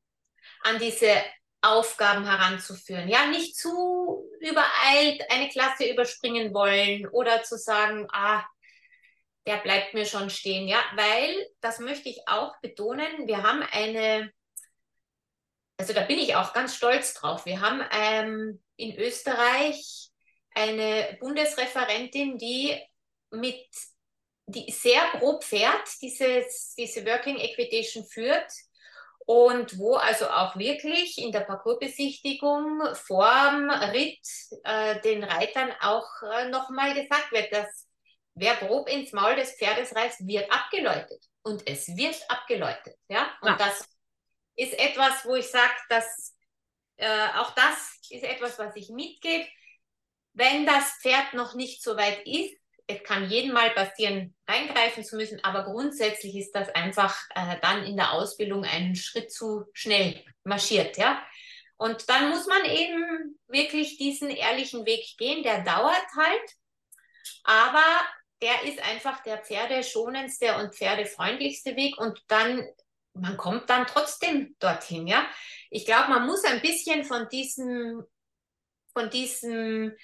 [0.61, 1.23] an diese
[1.61, 3.09] Aufgaben heranzuführen.
[3.09, 8.45] Ja, nicht zu übereilt eine Klasse überspringen wollen oder zu sagen, ah,
[9.45, 10.67] der bleibt mir schon stehen.
[10.67, 14.31] Ja, weil, das möchte ich auch betonen, wir haben eine,
[15.77, 20.09] also da bin ich auch ganz stolz drauf, wir haben ähm, in Österreich
[20.51, 22.77] eine Bundesreferentin, die
[23.31, 23.67] mit
[24.49, 28.51] die sehr pro Pferd dieses, diese Working Equitation führt
[29.29, 34.27] und wo also auch wirklich in der Parcoursbesichtigung vorm Ritt
[34.63, 37.87] äh, den Reitern auch äh, nochmal gesagt wird, dass
[38.33, 41.23] wer grob ins Maul des Pferdes reißt, wird abgeläutet.
[41.43, 42.97] Und es wird abgeläutet.
[43.07, 43.31] Ja?
[43.41, 43.57] Und ja.
[43.57, 43.87] das
[44.55, 46.35] ist etwas, wo ich sage, dass
[46.97, 49.47] äh, auch das ist etwas, was ich mitgebe.
[50.33, 52.58] Wenn das Pferd noch nicht so weit ist,
[52.89, 57.83] es kann jedem mal passieren, reingreifen zu müssen, aber grundsätzlich ist das einfach äh, dann
[57.83, 61.23] in der Ausbildung einen Schritt zu schnell marschiert, ja.
[61.77, 66.55] Und dann muss man eben wirklich diesen ehrlichen Weg gehen, der dauert halt,
[67.43, 67.85] aber
[68.41, 72.67] der ist einfach der pferdeschonendste und pferdefreundlichste Weg und dann,
[73.13, 75.29] man kommt dann trotzdem dorthin, ja.
[75.69, 78.03] Ich glaube, man muss ein bisschen von diesem,
[78.93, 79.95] von diesem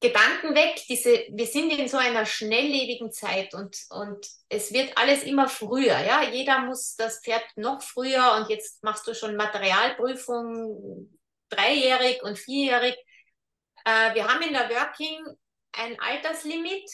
[0.00, 0.82] Gedanken weg.
[0.88, 5.98] Diese, wir sind in so einer schnelllebigen Zeit und, und es wird alles immer früher.
[5.98, 6.22] Ja?
[6.22, 11.10] Jeder muss das Pferd noch früher und jetzt machst du schon Materialprüfung
[11.48, 12.96] dreijährig und vierjährig.
[13.84, 15.24] Äh, wir haben in der Working
[15.72, 16.90] ein Alterslimit.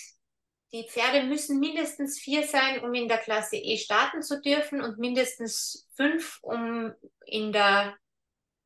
[0.73, 4.99] Die Pferde müssen mindestens vier sein, um in der Klasse E starten zu dürfen und
[4.99, 6.95] mindestens fünf, um
[7.27, 7.97] in der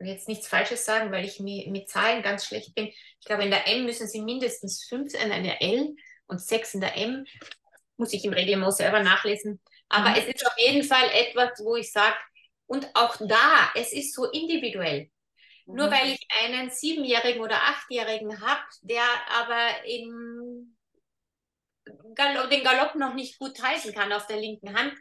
[0.01, 2.87] jetzt nichts Falsches sagen, weil ich mit Zahlen ganz schlecht bin.
[2.87, 5.95] Ich glaube, in der M müssen sie mindestens fünf sein, in der L
[6.27, 7.25] und sechs in der M.
[7.97, 9.61] Muss ich im Reglement selber nachlesen.
[9.89, 10.17] Aber mhm.
[10.17, 12.17] es ist auf jeden Fall etwas, wo ich sage,
[12.67, 15.11] und auch da, es ist so individuell.
[15.67, 15.75] Mhm.
[15.77, 20.77] Nur weil ich einen Siebenjährigen oder Achtjährigen habe, der aber im
[22.15, 24.95] Galopp, den Galopp noch nicht gut halten kann auf der linken Hand,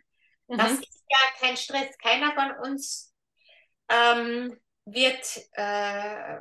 [0.48, 0.58] mhm.
[0.58, 1.98] das ist ja kein Stress.
[1.98, 3.14] Keiner von uns
[3.90, 6.38] ähm, wird äh,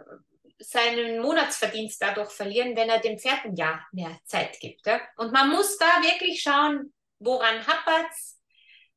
[0.58, 4.86] seinen Monatsverdienst dadurch verlieren, wenn er dem Pferd ein Jahr mehr Zeit gibt.
[4.86, 5.00] Ja?
[5.16, 8.40] Und man muss da wirklich schauen, woran hapert's,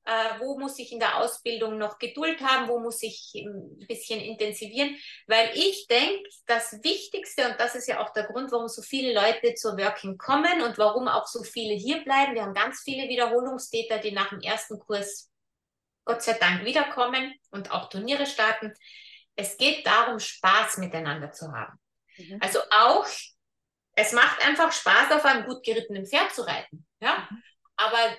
[0.05, 4.21] äh, wo muss ich in der Ausbildung noch Geduld haben, wo muss ich ein bisschen
[4.21, 4.95] intensivieren,
[5.27, 9.13] weil ich denke, das Wichtigste, und das ist ja auch der Grund, warum so viele
[9.13, 13.09] Leute zur Working kommen und warum auch so viele hier bleiben, wir haben ganz viele
[13.09, 15.29] Wiederholungstäter, die nach dem ersten Kurs
[16.05, 18.73] Gott sei Dank wiederkommen und auch Turniere starten,
[19.37, 21.79] es geht darum, Spaß miteinander zu haben.
[22.17, 22.39] Mhm.
[22.41, 23.07] Also auch,
[23.93, 26.85] es macht einfach Spaß, auf einem gut gerittenen Pferd zu reiten.
[26.99, 27.27] Ja?
[27.29, 27.43] Mhm.
[27.77, 28.17] Aber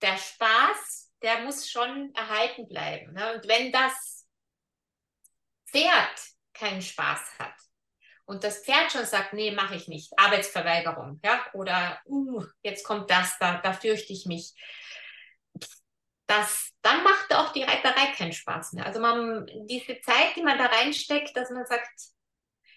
[0.00, 3.12] der Spaß, der muss schon erhalten bleiben.
[3.12, 3.34] Ne?
[3.34, 4.26] Und wenn das
[5.66, 6.20] Pferd
[6.54, 7.54] keinen Spaß hat
[8.24, 13.10] und das Pferd schon sagt, nee, mache ich nicht, Arbeitsverweigerung, ja, oder uh, jetzt kommt
[13.10, 14.54] das, da, da fürchte ich mich,
[16.26, 18.86] das, dann macht auch die Reiterei keinen Spaß mehr.
[18.86, 21.90] Also man, diese Zeit, die man da reinsteckt, dass man sagt,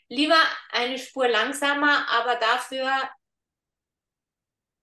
[0.07, 0.37] lieber
[0.71, 2.91] eine Spur langsamer, aber dafür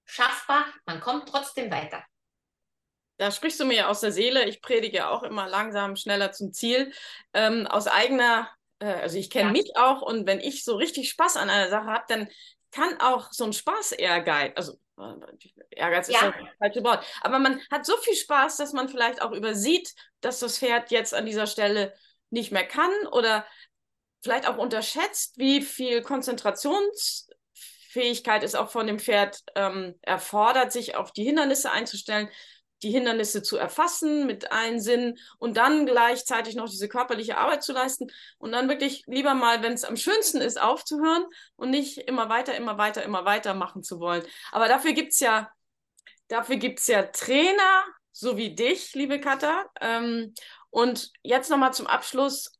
[0.04, 2.04] schaffbar, man kommt trotzdem weiter.
[3.18, 4.46] Da sprichst du mir ja aus der Seele.
[4.46, 6.92] Ich predige auch immer langsam, schneller zum Ziel.
[7.32, 8.50] Ähm, aus eigener,
[8.80, 9.52] äh, also ich kenne ja.
[9.52, 12.28] mich auch und wenn ich so richtig Spaß an einer Sache habe, dann
[12.72, 14.78] kann auch so ein Spaß-Ehrgeiz, also
[15.70, 16.30] Ehrgeiz ist ja.
[16.30, 20.40] das falsche Wort, aber man hat so viel Spaß, dass man vielleicht auch übersieht, dass
[20.40, 21.94] das Pferd jetzt an dieser Stelle
[22.30, 23.46] nicht mehr kann oder
[24.22, 31.12] vielleicht auch unterschätzt, wie viel Konzentrationsfähigkeit es auch von dem Pferd ähm, erfordert, sich auf
[31.12, 32.30] die Hindernisse einzustellen,
[32.82, 37.72] die Hindernisse zu erfassen mit allen Sinnen und dann gleichzeitig noch diese körperliche Arbeit zu
[37.72, 41.24] leisten und dann wirklich lieber mal, wenn es am schönsten ist, aufzuhören
[41.56, 44.24] und nicht immer weiter, immer weiter, immer weiter machen zu wollen.
[44.50, 45.50] Aber dafür gibt es ja,
[46.28, 49.64] dafür gibt's ja Trainer, so wie dich, liebe Katha.
[49.80, 50.34] Ähm,
[50.70, 52.52] und jetzt nochmal zum Abschluss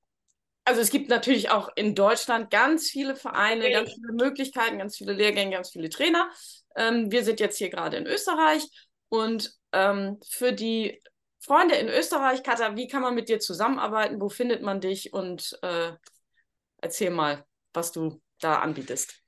[0.64, 3.72] also es gibt natürlich auch in Deutschland ganz viele Vereine, okay.
[3.72, 6.30] ganz viele Möglichkeiten, ganz viele Lehrgänge, ganz viele Trainer.
[6.76, 8.68] Ähm, wir sind jetzt hier gerade in Österreich
[9.12, 11.02] und ähm, für die
[11.38, 14.18] Freunde in Österreich, Katha, wie kann man mit dir zusammenarbeiten?
[14.22, 15.12] Wo findet man dich?
[15.12, 15.92] Und äh,
[16.78, 17.44] erzähl mal,
[17.74, 19.20] was du da anbietest.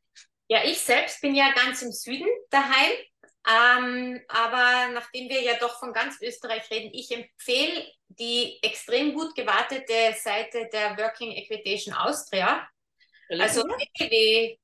[0.49, 2.93] Ja, ich selbst bin ja ganz im Süden daheim.
[3.47, 9.35] Ähm, aber nachdem wir ja doch von ganz Österreich reden, ich empfehle die extrem gut
[9.35, 12.67] gewartete Seite der Working Equitation Austria.
[13.39, 14.59] Also www,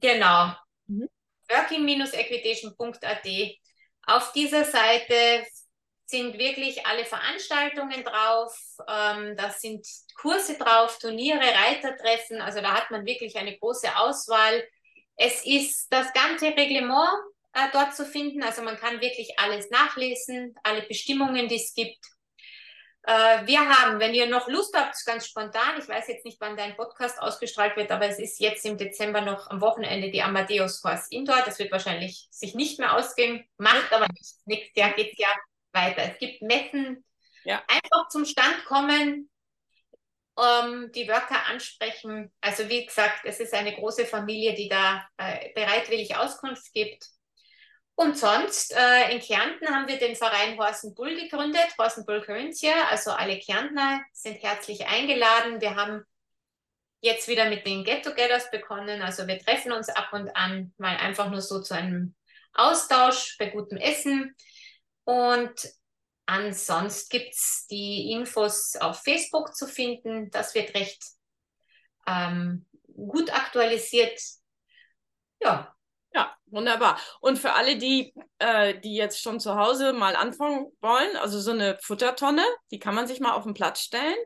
[0.00, 0.52] genau,
[0.86, 1.08] mhm.
[1.48, 3.26] working-equitation.at.
[4.10, 5.46] Auf dieser Seite
[6.04, 8.58] sind wirklich alle Veranstaltungen drauf,
[8.88, 9.86] ähm, da sind
[10.20, 14.64] Kurse drauf, Turniere, Reitertreffen, also da hat man wirklich eine große Auswahl.
[15.14, 17.08] Es ist das ganze Reglement
[17.52, 18.42] äh, dort zu finden.
[18.42, 22.04] Also man kann wirklich alles nachlesen, alle Bestimmungen, die es gibt.
[23.04, 26.56] Äh, wir haben, wenn ihr noch Lust habt, ganz spontan, ich weiß jetzt nicht, wann
[26.56, 30.82] dein Podcast ausgestrahlt wird, aber es ist jetzt im Dezember noch am Wochenende die Amadeus
[30.84, 31.42] Horse Indoor.
[31.44, 34.42] Das wird wahrscheinlich sich nicht mehr ausgehen, macht aber nichts.
[34.44, 35.28] Nächstes Jahr geht es ja
[35.72, 36.02] weiter.
[36.12, 37.04] Es gibt Messen,
[37.44, 37.62] ja.
[37.68, 39.30] einfach zum Stand kommen,
[40.38, 42.32] ähm, die Worker ansprechen.
[42.40, 47.06] Also wie gesagt, es ist eine große Familie, die da äh, bereitwillig Auskunft gibt.
[48.00, 52.88] Und sonst, äh, in Kärnten haben wir den Verein Horsen Bull gegründet, Horsen Bull Corinthia.
[52.88, 55.60] Also alle Kärntner sind herzlich eingeladen.
[55.60, 56.02] Wir haben
[57.02, 59.02] jetzt wieder mit den Get-Togethers begonnen.
[59.02, 62.14] Also wir treffen uns ab und an mal einfach nur so zu einem
[62.54, 64.34] Austausch bei gutem Essen.
[65.04, 65.68] Und
[66.24, 70.30] ansonsten gibt es die Infos auf Facebook zu finden.
[70.30, 71.04] Das wird recht
[72.06, 72.64] ähm,
[72.96, 74.18] gut aktualisiert.
[75.42, 75.76] Ja,
[76.52, 76.98] wunderbar.
[77.20, 81.52] Und für alle, die, äh, die jetzt schon zu Hause mal anfangen wollen, also so
[81.52, 84.16] eine Futtertonne, die kann man sich mal auf den Platz stellen.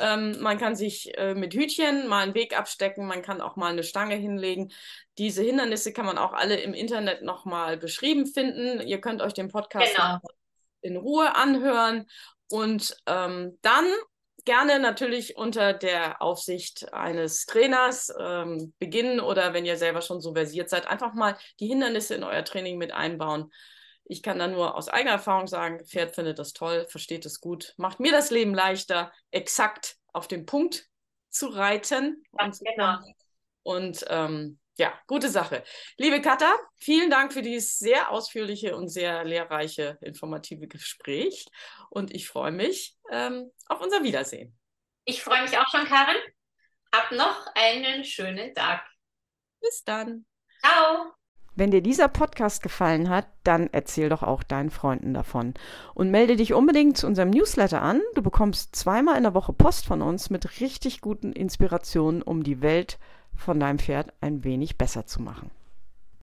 [0.00, 3.72] Ähm, man kann sich äh, mit Hütchen mal einen Weg abstecken, man kann auch mal
[3.72, 4.72] eine Stange hinlegen.
[5.18, 8.80] Diese Hindernisse kann man auch alle im Internet nochmal beschrieben finden.
[8.86, 10.18] Ihr könnt euch den Podcast genau.
[10.80, 12.06] in Ruhe anhören.
[12.50, 13.86] Und ähm, dann
[14.48, 20.32] gerne natürlich unter der Aufsicht eines Trainers ähm, beginnen oder wenn ihr selber schon so
[20.32, 23.52] versiert seid, einfach mal die Hindernisse in euer Training mit einbauen.
[24.04, 27.74] Ich kann da nur aus eigener Erfahrung sagen, Pferd findet das toll, versteht es gut,
[27.76, 30.86] macht mir das Leben leichter, exakt auf den Punkt
[31.28, 32.22] zu reiten.
[32.38, 32.98] Ja, und, genau.
[33.64, 35.64] und ähm, ja, gute Sache.
[35.96, 41.46] Liebe Katha, vielen Dank für dieses sehr ausführliche und sehr lehrreiche, informative Gespräch.
[41.90, 44.56] Und ich freue mich ähm, auf unser Wiedersehen.
[45.04, 46.16] Ich freue mich auch schon, Karin.
[46.94, 48.86] Hab noch einen schönen Tag.
[49.60, 50.24] Bis dann.
[50.60, 51.12] Ciao.
[51.56, 55.54] Wenn dir dieser Podcast gefallen hat, dann erzähl doch auch deinen Freunden davon.
[55.94, 58.00] Und melde dich unbedingt zu unserem Newsletter an.
[58.14, 62.62] Du bekommst zweimal in der Woche Post von uns mit richtig guten Inspirationen, um die
[62.62, 65.50] Welt zu von deinem Pferd ein wenig besser zu machen.